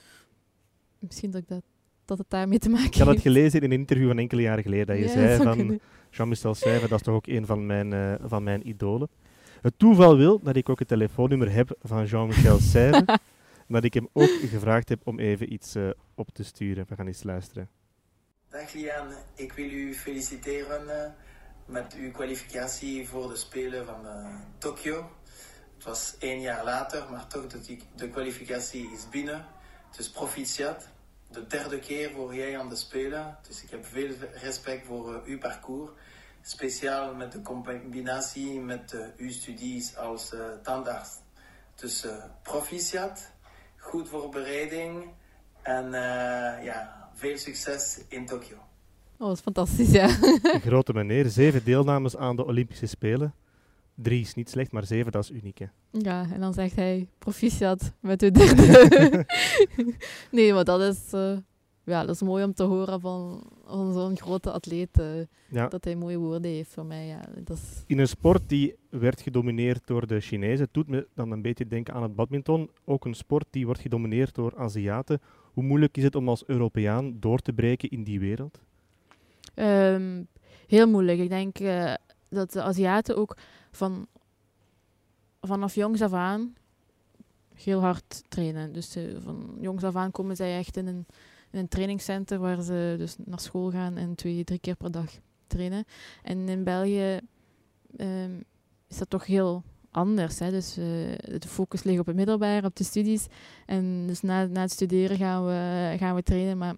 misschien 0.98 1.30
dat, 1.30 1.40
ik 1.42 1.48
dat, 1.48 1.62
dat 2.08 2.18
het 2.18 2.30
daarmee 2.30 2.58
te 2.58 2.68
maken 2.68 2.86
Ik 2.86 2.94
had 2.94 3.06
het 3.06 3.20
gelezen 3.20 3.60
in 3.60 3.72
een 3.72 3.78
interview 3.78 4.06
van 4.06 4.18
enkele 4.18 4.42
jaren 4.42 4.62
geleden. 4.62 4.86
Dat 4.86 4.96
je 4.96 5.02
Ja, 5.02 5.10
zei 5.10 5.42
van. 5.42 5.80
Jean-Michel 6.10 6.54
Seyve, 6.54 6.88
dat 6.88 6.98
is 6.98 7.04
toch 7.04 7.14
ook 7.14 7.26
een 7.26 7.46
van 7.46 7.66
mijn, 7.66 7.92
eh, 7.92 8.14
van 8.24 8.42
mijn 8.42 8.68
idolen. 8.68 9.08
Het 9.62 9.74
toeval 9.76 10.16
wil 10.16 10.40
dat 10.42 10.56
ik 10.56 10.68
ook 10.68 10.78
het 10.78 10.88
telefoonnummer 10.88 11.52
heb 11.52 11.76
van 11.82 12.04
Jean-Michel 12.04 12.58
Seyve. 12.58 12.96
en 13.06 13.18
dat 13.76 13.84
ik 13.84 13.94
hem 13.94 14.08
ook 14.12 14.30
gevraagd 14.50 14.88
heb 14.88 15.00
om 15.04 15.18
even 15.18 15.52
iets 15.52 15.74
eh, 15.74 15.88
op 16.14 16.28
te 16.32 16.44
sturen. 16.44 16.84
We 16.88 16.94
gaan 16.94 17.06
eens 17.06 17.22
luisteren. 17.22 17.68
Dag 18.48 18.72
Liane, 18.72 19.14
ik 19.34 19.52
wil 19.52 19.70
u 19.70 19.94
feliciteren 19.94 21.04
eh, 21.04 21.10
met 21.66 21.94
uw 21.98 22.10
kwalificatie 22.10 23.08
voor 23.08 23.28
de 23.28 23.36
Spelen 23.36 23.86
van 23.86 24.06
eh, 24.06 24.34
Tokio. 24.58 25.10
Het 25.74 25.84
was 25.84 26.16
één 26.18 26.40
jaar 26.40 26.64
later, 26.64 27.04
maar 27.10 27.26
toch 27.26 27.46
de, 27.46 27.78
de 27.96 28.08
kwalificatie 28.10 28.90
is 28.92 29.08
binnen. 29.10 29.46
Dus 29.96 30.10
proficiat. 30.10 30.88
De 31.30 31.46
derde 31.46 31.78
keer 31.78 32.10
voor 32.10 32.34
jij 32.34 32.58
aan 32.58 32.68
de 32.68 32.76
Spelen. 32.76 33.38
Dus 33.48 33.62
ik 33.62 33.70
heb 33.70 33.86
veel 33.86 34.10
respect 34.32 34.86
voor 34.86 35.14
eh, 35.14 35.20
uw 35.24 35.38
parcours. 35.38 35.90
Speciaal 36.42 37.14
met 37.14 37.32
de 37.32 37.42
combinatie 37.42 38.60
met 38.60 38.92
eh, 38.92 39.00
uw 39.16 39.30
studies 39.30 39.96
als 39.96 40.32
eh, 40.32 40.40
tandarts. 40.62 41.10
Dus 41.74 42.06
proficiat, 42.42 43.32
goed 43.76 44.08
voorbereiding 44.08 45.04
en 45.68 45.94
eh, 45.94 46.64
ja, 46.64 47.08
veel 47.14 47.36
succes 47.36 48.00
in 48.08 48.26
Tokio. 48.26 48.56
Oh, 49.18 49.26
dat 49.26 49.36
is 49.36 49.42
fantastisch, 49.42 49.90
ja. 49.90 50.08
Een 50.42 50.60
grote 50.60 50.92
meneer, 50.92 51.28
zeven 51.28 51.64
deelnames 51.64 52.16
aan 52.16 52.36
de 52.36 52.44
Olympische 52.44 52.86
Spelen. 52.86 53.34
Drie 54.02 54.20
is 54.20 54.34
niet 54.34 54.50
slecht, 54.50 54.72
maar 54.72 54.84
zeven, 54.86 55.12
dat 55.12 55.22
is 55.22 55.30
uniek. 55.30 55.58
Hè. 55.58 55.66
Ja, 55.90 56.26
en 56.32 56.40
dan 56.40 56.54
zegt 56.54 56.76
hij 56.76 57.08
proficiat 57.18 57.92
met 58.00 58.20
de 58.20 58.30
derde. 58.30 59.26
nee, 60.30 60.52
maar 60.52 60.64
dat 60.64 60.80
is, 60.80 61.12
eh, 61.12 61.36
ja, 61.84 62.04
dat 62.04 62.14
is 62.14 62.22
mooi 62.22 62.44
om 62.44 62.54
te 62.54 62.62
horen 62.62 63.00
van, 63.00 63.42
van 63.66 63.92
zo'n 63.92 64.16
grote 64.18 64.50
atleet. 64.50 64.98
eh, 65.00 65.06
Ja. 65.50 65.68
Dat 65.68 65.84
hij 65.84 65.96
mooie 65.96 66.18
woorden 66.18 66.50
heeft 66.50 66.70
voor 66.72 66.86
mij. 66.86 67.06
Ja, 67.06 67.20
dat 67.44 67.56
is, 67.56 67.82
In 67.86 67.98
een 67.98 68.08
sport 68.08 68.48
die 68.48 68.74
werd 68.90 69.20
gedomineerd 69.20 69.86
door 69.86 70.06
de 70.06 70.20
Chinezen, 70.20 70.64
het 70.64 70.74
doet 70.74 70.88
me 70.88 71.06
dan 71.14 71.30
een 71.30 71.42
beetje 71.42 71.66
denken 71.66 71.94
aan 71.94 72.02
het 72.02 72.14
badminton. 72.14 72.70
Ook 72.84 73.04
een 73.04 73.14
sport 73.14 73.46
die 73.50 73.66
wordt 73.66 73.80
gedomineerd 73.80 74.34
door 74.34 74.56
Aziaten. 74.56 75.20
Hoe 75.52 75.64
moeilijk 75.64 75.96
is 75.96 76.02
het 76.02 76.14
om 76.14 76.28
als 76.28 76.44
Europeaan 76.46 77.16
door 77.20 77.38
te 77.38 77.52
breken 77.52 77.88
in 77.90 78.04
die 78.04 78.20
wereld? 78.20 78.60
Ehm, 79.54 80.22
heel 80.66 80.88
moeilijk. 80.88 81.18
Ik 81.18 81.28
denk 81.28 81.58
eh, 81.58 81.94
dat 82.28 82.52
de 82.52 82.62
Aziaten 82.62 83.16
ook 83.16 83.36
van, 83.70 84.06
vanaf 85.40 85.74
jongs 85.74 86.02
af 86.02 86.12
aan 86.12 86.54
heel 87.62 87.80
hard 87.80 88.22
trainen. 88.28 88.72
Dus 88.72 88.96
eh, 88.96 89.04
van 89.18 89.56
jongs 89.60 89.84
af 89.84 89.96
aan 89.96 90.10
komen 90.10 90.36
zij 90.36 90.58
echt 90.58 90.76
in 90.76 90.86
een, 90.86 91.06
in 91.50 91.68
een 91.70 92.38
waar 92.38 92.62
ze 92.62 92.94
dus 92.98 93.16
naar 93.24 93.40
school 93.40 93.70
gaan 93.70 93.96
en 93.96 94.14
twee, 94.14 94.44
drie 94.44 94.58
keer 94.58 94.76
per 94.76 94.90
dag 94.90 95.10
trainen. 95.46 95.84
En 96.22 96.48
in 96.48 96.64
België 96.64 97.20
ehm, 97.96 98.40
is 98.88 98.98
dat 98.98 99.10
toch 99.10 99.26
heel 99.26 99.62
anders. 99.90 100.38
Hè? 100.38 100.50
Dus 100.50 100.76
eh, 100.76 100.84
de 101.38 101.48
focus 101.48 101.82
ligt 101.82 102.00
op 102.00 102.06
het 102.06 102.16
middelbaar, 102.16 102.64
op 102.64 102.76
de 102.76 102.84
studies. 102.84 103.26
En 103.66 104.06
dus 104.06 104.20
na, 104.20 104.46
na 104.46 104.60
het 104.60 104.72
studeren 104.72 105.16
gaan 105.16 105.44
we, 105.44 105.94
gaan 105.98 106.14
we 106.14 106.22
trainen. 106.22 106.58
Maar 106.58 106.74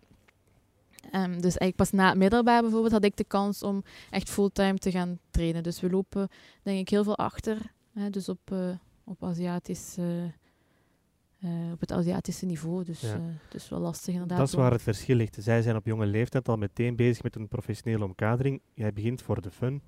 Ehm, 1.10 1.30
dus 1.30 1.42
eigenlijk 1.56 1.76
pas 1.76 1.90
na 1.90 2.08
het 2.08 2.18
middelbaar 2.18 2.60
bijvoorbeeld 2.62 2.92
had 2.92 3.04
ik 3.04 3.16
de 3.16 3.24
kans 3.24 3.62
om 3.62 3.82
echt 4.10 4.30
fulltime 4.30 4.78
te 4.78 4.90
gaan 4.90 5.18
trainen. 5.30 5.62
Dus 5.62 5.80
we 5.80 5.90
lopen 5.90 6.28
denk 6.62 6.78
ik 6.78 6.88
heel 6.88 7.04
veel 7.04 7.16
achter 7.16 7.58
Hè, 7.92 8.10
dus 8.10 8.28
op, 8.28 8.50
uh, 8.52 8.70
op, 9.04 9.24
Aziatisch, 9.24 9.98
uh, 9.98 11.72
op 11.72 11.80
het 11.80 11.92
Aziatische 11.92 12.46
niveau. 12.46 12.84
Dus 12.84 13.00
ja. 13.00 13.20
het 13.44 13.54
is 13.54 13.68
wel 13.68 13.80
lastig 13.80 14.12
inderdaad. 14.12 14.38
Dat 14.38 14.48
is 14.48 14.54
waar 14.54 14.72
het 14.72 14.82
verschil 14.82 15.16
ligt. 15.16 15.36
Zij 15.40 15.62
zijn 15.62 15.76
op 15.76 15.86
jonge 15.86 16.06
leeftijd 16.06 16.48
al 16.48 16.56
meteen 16.56 16.96
bezig 16.96 17.22
met 17.22 17.36
een 17.36 17.48
professionele 17.48 18.04
omkadering. 18.04 18.60
Jij 18.74 18.92
begint 18.92 19.22
voor 19.22 19.40
de 19.40 19.50
fun. 19.50 19.82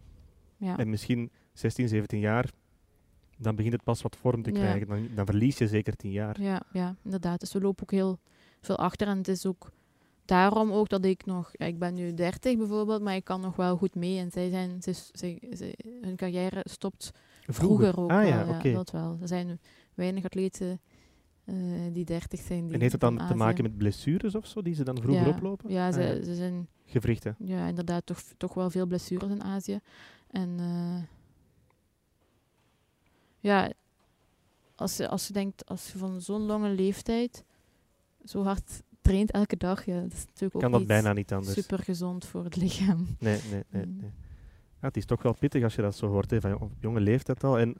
Ja. 0.57 0.79
En 0.79 0.91
misschien 0.91 1.31
16, 1.53 1.89
17 1.89 2.19
jaar, 2.19 2.51
dan 3.39 3.57
begint 3.57 3.75
het 3.75 3.85
pas 3.85 4.03
wat 4.03 4.17
vorm 4.17 4.43
te 4.43 4.51
krijgen. 4.51 4.89
Dan, 4.89 5.09
dan, 5.15 5.27
verlies 5.27 5.59
je 5.59 5.69
zeker 5.69 5.97
10 5.97 6.11
jaar. 6.11 6.41
Ja, 6.41 6.63
ja, 6.73 6.97
inderdaad. 7.05 7.41
Dus 7.41 7.53
we 7.53 7.61
lopen 7.61 7.83
ook 7.83 7.91
heel 7.91 8.19
veel 8.61 8.79
achter. 8.79 9.07
En 9.07 9.17
het 9.17 9.29
is 9.29 9.47
ook 9.47 9.73
daarom 10.25 10.73
ook 10.73 10.89
dat 10.89 11.05
ik 11.05 11.25
nog, 11.25 11.51
ja, 11.53 11.67
ik 11.67 11.79
ben 11.79 11.95
nu 11.95 12.15
30 12.15 12.57
bijvoorbeeld, 12.57 13.03
maar 13.03 13.15
ik 13.15 13.25
kan 13.25 13.41
nog 13.41 13.57
wel 13.57 13.77
goed 13.77 13.95
mee. 13.95 14.19
En 14.19 14.31
zij 14.31 14.51
zijn, 14.51 14.83
ze, 14.83 14.93
ze, 15.13 15.75
hun 16.01 16.17
carrière 16.17 16.61
stopt 16.65 17.11
vroeger, 17.47 18.01
ook. 18.01 18.11
Ah, 18.11 18.29
ja, 18.29 18.61
ja, 18.63 18.73
dat 18.75 18.91
wel. 18.91 19.19
Er 19.21 19.29
zijn 19.29 19.61
weinig 19.95 20.25
atleten 20.25 20.81
uh, 21.45 21.55
die 21.93 22.05
30 22.05 22.41
zijn. 22.41 22.65
Die 22.65 22.75
en 22.75 22.81
heeft 22.81 22.93
het 22.93 23.01
dan 23.01 23.27
te 23.27 23.35
maken 23.35 23.63
met 23.63 23.77
blessures 23.77 24.35
of 24.35 24.47
zo, 24.47 24.63
die 24.63 24.75
ze 24.75 24.85
dan 24.85 25.03
vroeger 25.03 25.29
oplopen? 25.29 25.71
Ja, 25.71 25.87
ah, 25.87 25.95
ze, 25.95 26.21
ze 26.25 26.35
zijn... 26.35 26.69
Gewrichten? 26.85 27.37
Ja, 27.39 27.67
inderdaad, 27.67 28.07
toch, 28.07 28.21
toch 28.37 28.55
wel 28.55 28.71
veel 28.71 28.87
blessures 28.87 29.31
in 29.31 29.43
Azië. 29.43 29.81
En 30.31 30.59
uh, 30.61 31.03
ja, 33.39 33.73
als 34.75 34.97
je, 34.97 35.09
als 35.09 35.27
je 35.27 35.33
denkt, 35.33 35.67
als 35.67 35.93
je 35.93 35.99
van 35.99 36.21
zo'n 36.21 36.43
lange 36.43 36.69
leeftijd 36.69 37.45
zo 38.25 38.43
hard 38.43 38.83
traint 39.03 39.31
elke 39.31 39.57
dag, 39.57 39.85
ja, 39.85 40.01
dat 40.01 40.13
is 40.13 40.25
natuurlijk 40.27 40.61
kan 40.61 40.73
dat 40.73 40.87
bijna 40.87 41.13
niet 41.13 41.33
anders. 41.33 41.53
super 41.53 41.79
gezond 41.79 42.25
voor 42.25 42.45
het 42.45 42.57
lichaam. 42.57 43.07
Nee, 43.19 43.41
nee, 43.51 43.63
nee. 43.69 43.87
Mm. 43.87 43.97
nee. 44.01 44.11
Ja, 44.81 44.89
het 44.89 44.97
is 44.97 45.05
toch 45.05 45.23
wel 45.23 45.35
pittig 45.39 45.63
als 45.63 45.75
je 45.75 45.83
dat 45.83 45.97
zo 45.97 46.07
hoort, 46.07 46.31
hè, 46.31 46.41
van 46.41 46.61
op 46.61 46.73
jonge 46.81 47.01
leeftijd 47.01 47.45
al. 47.45 47.59
En 47.59 47.77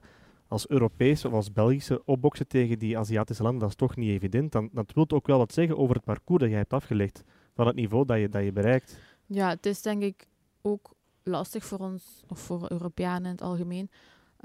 als 0.47 0.69
Europese 0.69 1.27
of 1.27 1.33
als 1.33 1.51
Belgische 1.51 2.05
opboksen 2.05 2.47
tegen 2.47 2.79
die 2.79 2.97
Aziatische 2.97 3.43
landen, 3.43 3.61
dat 3.61 3.69
is 3.69 3.75
toch 3.75 3.95
niet 3.95 4.09
evident. 4.09 4.51
Dan, 4.51 4.69
dat 4.71 4.93
wil 4.93 5.05
ook 5.09 5.27
wel 5.27 5.37
wat 5.37 5.53
zeggen 5.53 5.77
over 5.77 5.95
het 5.95 6.03
parcours 6.03 6.41
dat 6.41 6.49
jij 6.49 6.59
hebt 6.59 6.73
afgelegd, 6.73 7.23
van 7.55 7.67
het 7.67 7.75
niveau 7.75 8.05
dat 8.05 8.19
je, 8.19 8.29
dat 8.29 8.43
je 8.43 8.51
bereikt. 8.51 8.99
Ja, 9.25 9.49
het 9.49 9.65
is 9.65 9.81
denk 9.81 10.01
ik 10.01 10.27
ook 10.61 10.93
lastig 11.23 11.65
voor 11.65 11.79
ons, 11.79 12.23
of 12.27 12.39
voor 12.39 12.71
Europeanen 12.71 13.25
in 13.25 13.31
het 13.31 13.41
algemeen, 13.41 13.89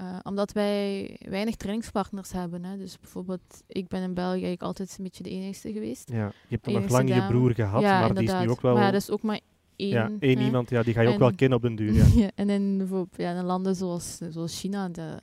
uh, 0.01 0.17
omdat 0.23 0.53
wij 0.53 1.17
weinig 1.29 1.57
trainingspartners 1.57 2.33
hebben. 2.33 2.65
Hè. 2.65 2.77
Dus 2.77 2.99
bijvoorbeeld, 2.99 3.63
ik 3.67 3.89
ben 3.89 4.03
in 4.03 4.15
België 4.15 4.31
eigenlijk 4.31 4.63
altijd 4.63 4.95
een 4.99 5.05
beetje 5.05 5.23
de 5.23 5.31
enigste 5.31 5.73
geweest. 5.73 6.11
Ja, 6.11 6.33
je 6.49 6.59
hebt 6.61 6.67
nog 6.67 6.91
lang 6.91 7.15
je 7.15 7.27
broer 7.27 7.55
gehad, 7.55 7.83
ja, 7.83 8.01
maar 8.01 8.15
die 8.15 8.25
is 8.25 8.41
nu 8.41 8.51
ook 8.51 8.61
wel... 8.61 8.75
Maar 8.75 8.85
ja, 8.85 8.91
dat 8.91 9.01
is 9.01 9.11
ook 9.11 9.23
maar 9.23 9.41
één. 9.77 9.89
Ja, 9.89 10.11
één 10.19 10.39
iemand, 10.39 10.71
ja, 10.71 10.83
die 10.83 10.95
ga 10.95 11.01
je 11.01 11.09
ook 11.09 11.19
wel 11.19 11.35
kennen 11.35 11.57
op 11.57 11.63
den 11.63 11.75
duur. 11.75 11.95
Ja. 11.95 12.05
ja 12.23 12.31
en 12.35 12.51
in, 12.51 12.79
bijvoorbeeld, 12.79 13.17
ja, 13.17 13.39
in 13.39 13.45
landen 13.45 13.75
zoals, 13.75 14.19
zoals 14.31 14.61
China, 14.61 14.89
de, 14.89 15.19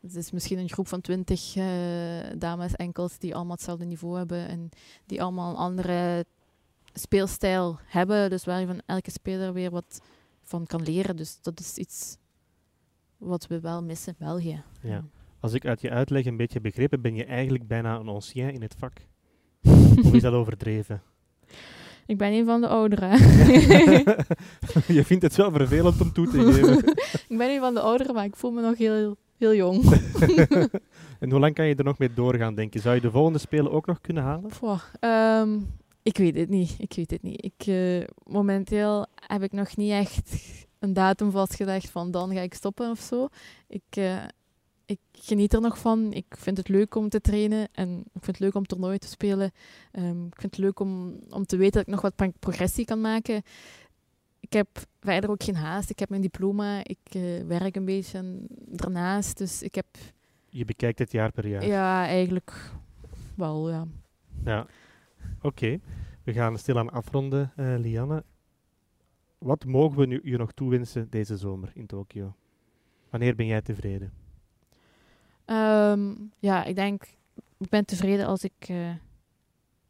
het 0.00 0.14
is 0.14 0.30
misschien 0.30 0.58
een 0.58 0.68
groep 0.68 0.88
van 0.88 1.00
twintig 1.00 1.56
uh, 1.56 1.64
dames 2.38 2.76
enkels 2.76 3.18
die 3.18 3.34
allemaal 3.34 3.54
hetzelfde 3.54 3.84
niveau 3.84 4.16
hebben 4.16 4.48
en 4.48 4.68
die 5.06 5.22
allemaal 5.22 5.50
een 5.50 5.56
andere 5.56 6.24
speelstijl 6.94 7.78
hebben. 7.84 8.30
Dus 8.30 8.44
waar 8.44 8.60
je 8.60 8.66
van 8.66 8.80
elke 8.86 9.10
speler 9.10 9.52
weer 9.52 9.70
wat 9.70 10.00
van 10.42 10.66
kan 10.66 10.82
leren. 10.82 11.16
Dus 11.16 11.38
dat 11.42 11.60
is 11.60 11.76
iets 11.76 12.16
wat 13.18 13.46
we 13.46 13.60
wel 13.60 13.82
missen 13.82 14.14
in 14.18 14.26
België. 14.26 14.62
Ja. 14.82 15.04
Als 15.40 15.52
ik 15.52 15.66
uit 15.66 15.80
je 15.80 15.90
uitleg 15.90 16.24
een 16.24 16.36
beetje 16.36 16.60
begrepen, 16.60 17.00
ben 17.00 17.14
je 17.14 17.24
eigenlijk 17.24 17.66
bijna 17.66 17.98
een 17.98 18.08
ancien 18.08 18.52
in 18.52 18.62
het 18.62 18.74
vak. 18.78 18.92
of 20.04 20.12
is 20.12 20.22
dat 20.22 20.32
overdreven? 20.32 21.02
Ik 22.06 22.18
ben 22.18 22.32
een 22.32 22.44
van 22.44 22.60
de 22.60 22.68
ouderen. 22.68 23.10
je 24.96 25.02
vindt 25.04 25.22
het 25.22 25.36
wel 25.36 25.50
vervelend 25.50 26.00
om 26.00 26.12
toe 26.12 26.28
te 26.28 26.52
geven. 26.52 26.78
ik 27.28 27.38
ben 27.38 27.50
een 27.50 27.60
van 27.60 27.74
de 27.74 27.80
ouderen, 27.80 28.14
maar 28.14 28.24
ik 28.24 28.36
voel 28.36 28.50
me 28.50 28.60
nog 28.60 28.78
heel, 28.78 29.16
heel 29.36 29.54
jong. 29.54 29.84
en 31.20 31.30
hoe 31.30 31.40
lang 31.40 31.54
kan 31.54 31.66
je 31.66 31.74
er 31.74 31.84
nog 31.84 31.98
mee 31.98 32.14
doorgaan, 32.14 32.54
denk 32.54 32.72
je? 32.72 32.80
Zou 32.80 32.94
je 32.94 33.00
de 33.00 33.10
volgende 33.10 33.38
spelen 33.38 33.72
ook 33.72 33.86
nog 33.86 34.00
kunnen 34.00 34.22
halen? 34.22 34.50
Ehm, 35.00 35.58
ik 36.02 36.16
weet 36.16 36.34
het 36.34 36.48
niet. 36.48 36.74
Ik 36.78 36.92
weet 36.94 37.10
het 37.10 37.22
niet. 37.22 37.44
Ik, 37.44 37.66
uh, 37.66 38.04
momenteel 38.22 39.06
heb 39.14 39.42
ik 39.42 39.52
nog 39.52 39.76
niet 39.76 39.90
echt 39.90 40.65
een 40.78 40.92
datum 40.92 41.30
vastgelegd 41.30 41.90
van 41.90 42.10
dan 42.10 42.34
ga 42.34 42.40
ik 42.40 42.54
stoppen 42.54 42.90
of 42.90 43.00
zo. 43.00 43.28
Ik, 43.66 43.96
uh, 43.98 44.24
ik 44.86 44.98
geniet 45.12 45.52
er 45.52 45.60
nog 45.60 45.78
van. 45.78 46.12
Ik 46.12 46.34
vind 46.38 46.56
het 46.56 46.68
leuk 46.68 46.94
om 46.94 47.08
te 47.08 47.20
trainen 47.20 47.68
en 47.72 47.98
ik 47.98 48.22
vind 48.22 48.26
het 48.26 48.38
leuk 48.38 48.54
om 48.54 48.66
toernooi 48.66 48.98
te 48.98 49.06
spelen. 49.06 49.50
Um, 49.92 50.26
ik 50.26 50.40
vind 50.40 50.56
het 50.56 50.58
leuk 50.58 50.80
om, 50.80 51.20
om 51.30 51.46
te 51.46 51.56
weten 51.56 51.72
dat 51.72 51.82
ik 51.82 51.94
nog 51.94 52.00
wat 52.00 52.38
progressie 52.38 52.84
kan 52.84 53.00
maken. 53.00 53.42
Ik 54.40 54.52
heb 54.52 54.68
verder 55.00 55.30
ook 55.30 55.42
geen 55.42 55.56
haast. 55.56 55.90
Ik 55.90 55.98
heb 55.98 56.08
mijn 56.08 56.22
diploma. 56.22 56.84
Ik 56.84 57.14
uh, 57.16 57.42
werk 57.46 57.76
een 57.76 57.84
beetje 57.84 58.38
daarnaast. 58.66 59.38
Dus 59.38 59.62
ik 59.62 59.74
heb... 59.74 59.86
Je 60.48 60.64
bekijkt 60.64 60.98
het 60.98 61.12
jaar 61.12 61.32
per 61.32 61.46
jaar? 61.46 61.66
Ja, 61.66 62.06
eigenlijk 62.06 62.72
wel, 63.34 63.70
ja. 63.70 63.86
Ja, 64.44 64.66
oké. 65.42 65.80
We 66.24 66.32
gaan 66.32 66.58
stilaan 66.58 66.90
afronden, 66.90 67.52
uh, 67.56 67.78
Lianne. 67.78 68.24
Wat 69.46 69.64
mogen 69.64 69.98
we 69.98 70.06
nu 70.06 70.20
je 70.24 70.36
nog 70.36 70.52
toewensen 70.52 71.10
deze 71.10 71.36
zomer 71.36 71.70
in 71.74 71.86
Tokio? 71.86 72.34
Wanneer 73.10 73.34
ben 73.34 73.46
jij 73.46 73.62
tevreden? 73.62 74.12
Um, 75.46 76.32
ja, 76.38 76.64
ik 76.64 76.74
denk, 76.74 77.02
ik 77.58 77.68
ben 77.68 77.84
tevreden 77.84 78.26
als 78.26 78.44
ik 78.44 78.68
uh, 78.68 78.90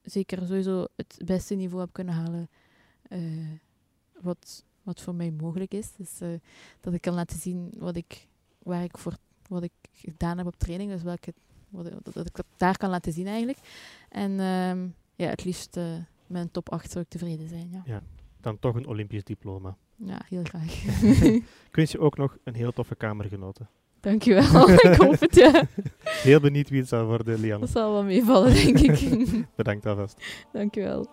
zeker 0.02 0.46
sowieso 0.46 0.86
het 0.96 1.20
beste 1.24 1.54
niveau 1.54 1.80
heb 1.80 1.92
kunnen 1.92 2.14
halen. 2.14 2.48
Uh, 3.08 3.48
wat, 4.20 4.64
wat 4.82 5.00
voor 5.00 5.14
mij 5.14 5.30
mogelijk 5.30 5.74
is. 5.74 5.92
Dus 5.92 6.20
uh, 6.20 6.28
dat 6.80 6.94
ik 6.94 7.00
kan 7.00 7.14
laten 7.14 7.38
zien 7.38 7.72
wat 7.78 7.96
ik, 7.96 8.26
waar 8.58 8.82
ik 8.82 8.98
voor, 8.98 9.16
wat 9.48 9.62
ik 9.62 9.72
gedaan 9.92 10.38
heb 10.38 10.46
op 10.46 10.56
training. 10.56 10.90
Dus 10.90 11.02
welke, 11.02 11.34
wat, 11.68 11.90
dat, 12.02 12.26
ik 12.26 12.34
dat 12.34 12.46
daar 12.56 12.76
kan 12.76 12.90
laten 12.90 13.12
zien 13.12 13.26
eigenlijk. 13.26 13.58
En 14.08 14.40
um, 14.40 14.94
ja, 15.14 15.28
het 15.28 15.44
liefst 15.44 15.78
mijn 16.26 16.50
top 16.50 16.72
8 16.72 16.90
zou 16.90 17.04
ik 17.04 17.10
tevreden 17.10 17.48
zijn. 17.48 17.70
Ja. 17.70 17.82
ja 17.84 18.02
dan 18.40 18.58
toch 18.58 18.74
een 18.74 18.86
Olympisch 18.86 19.24
diploma. 19.24 19.76
Ja, 19.96 20.20
heel 20.28 20.42
graag. 20.44 20.84
ik 21.68 21.74
wens 21.74 21.92
je 21.92 21.98
ook 21.98 22.16
nog 22.16 22.36
een 22.44 22.54
heel 22.54 22.72
toffe 22.72 22.94
kamergenote. 22.94 23.66
Dankjewel, 24.00 24.70
ik 24.90 24.94
hoop 24.94 25.20
het, 25.20 25.34
ja. 25.34 25.62
Heel 26.28 26.40
benieuwd 26.40 26.68
wie 26.68 26.80
het 26.80 26.88
zal 26.88 27.06
worden, 27.06 27.40
Lianne. 27.40 27.60
Dat 27.64 27.74
zal 27.74 27.92
wel 27.92 28.04
meevallen, 28.04 28.54
denk 28.54 28.78
ik. 28.78 29.20
Bedankt 29.56 29.86
alvast. 29.86 30.24
Dankjewel. 30.52 31.06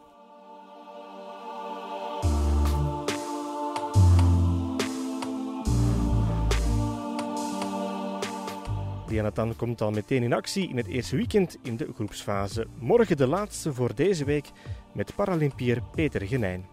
Diana 9.08 9.54
komt 9.56 9.82
al 9.82 9.92
meteen 9.92 10.24
in 10.24 10.34
actie 10.34 10.70
in 10.70 10.78
het 10.78 10.88
eerste 10.88 11.16
weekend 11.16 11.58
in 11.64 11.78
de 11.78 11.90
groepsfase. 11.96 12.68
Morgen 12.80 13.18
de 13.18 13.28
laatste 13.28 13.74
voor 13.74 13.96
deze 13.96 14.26
week 14.26 14.52
met 14.94 15.16
Paralympier 15.16 15.84
Peter 15.92 16.22
Genijn. 16.22 16.66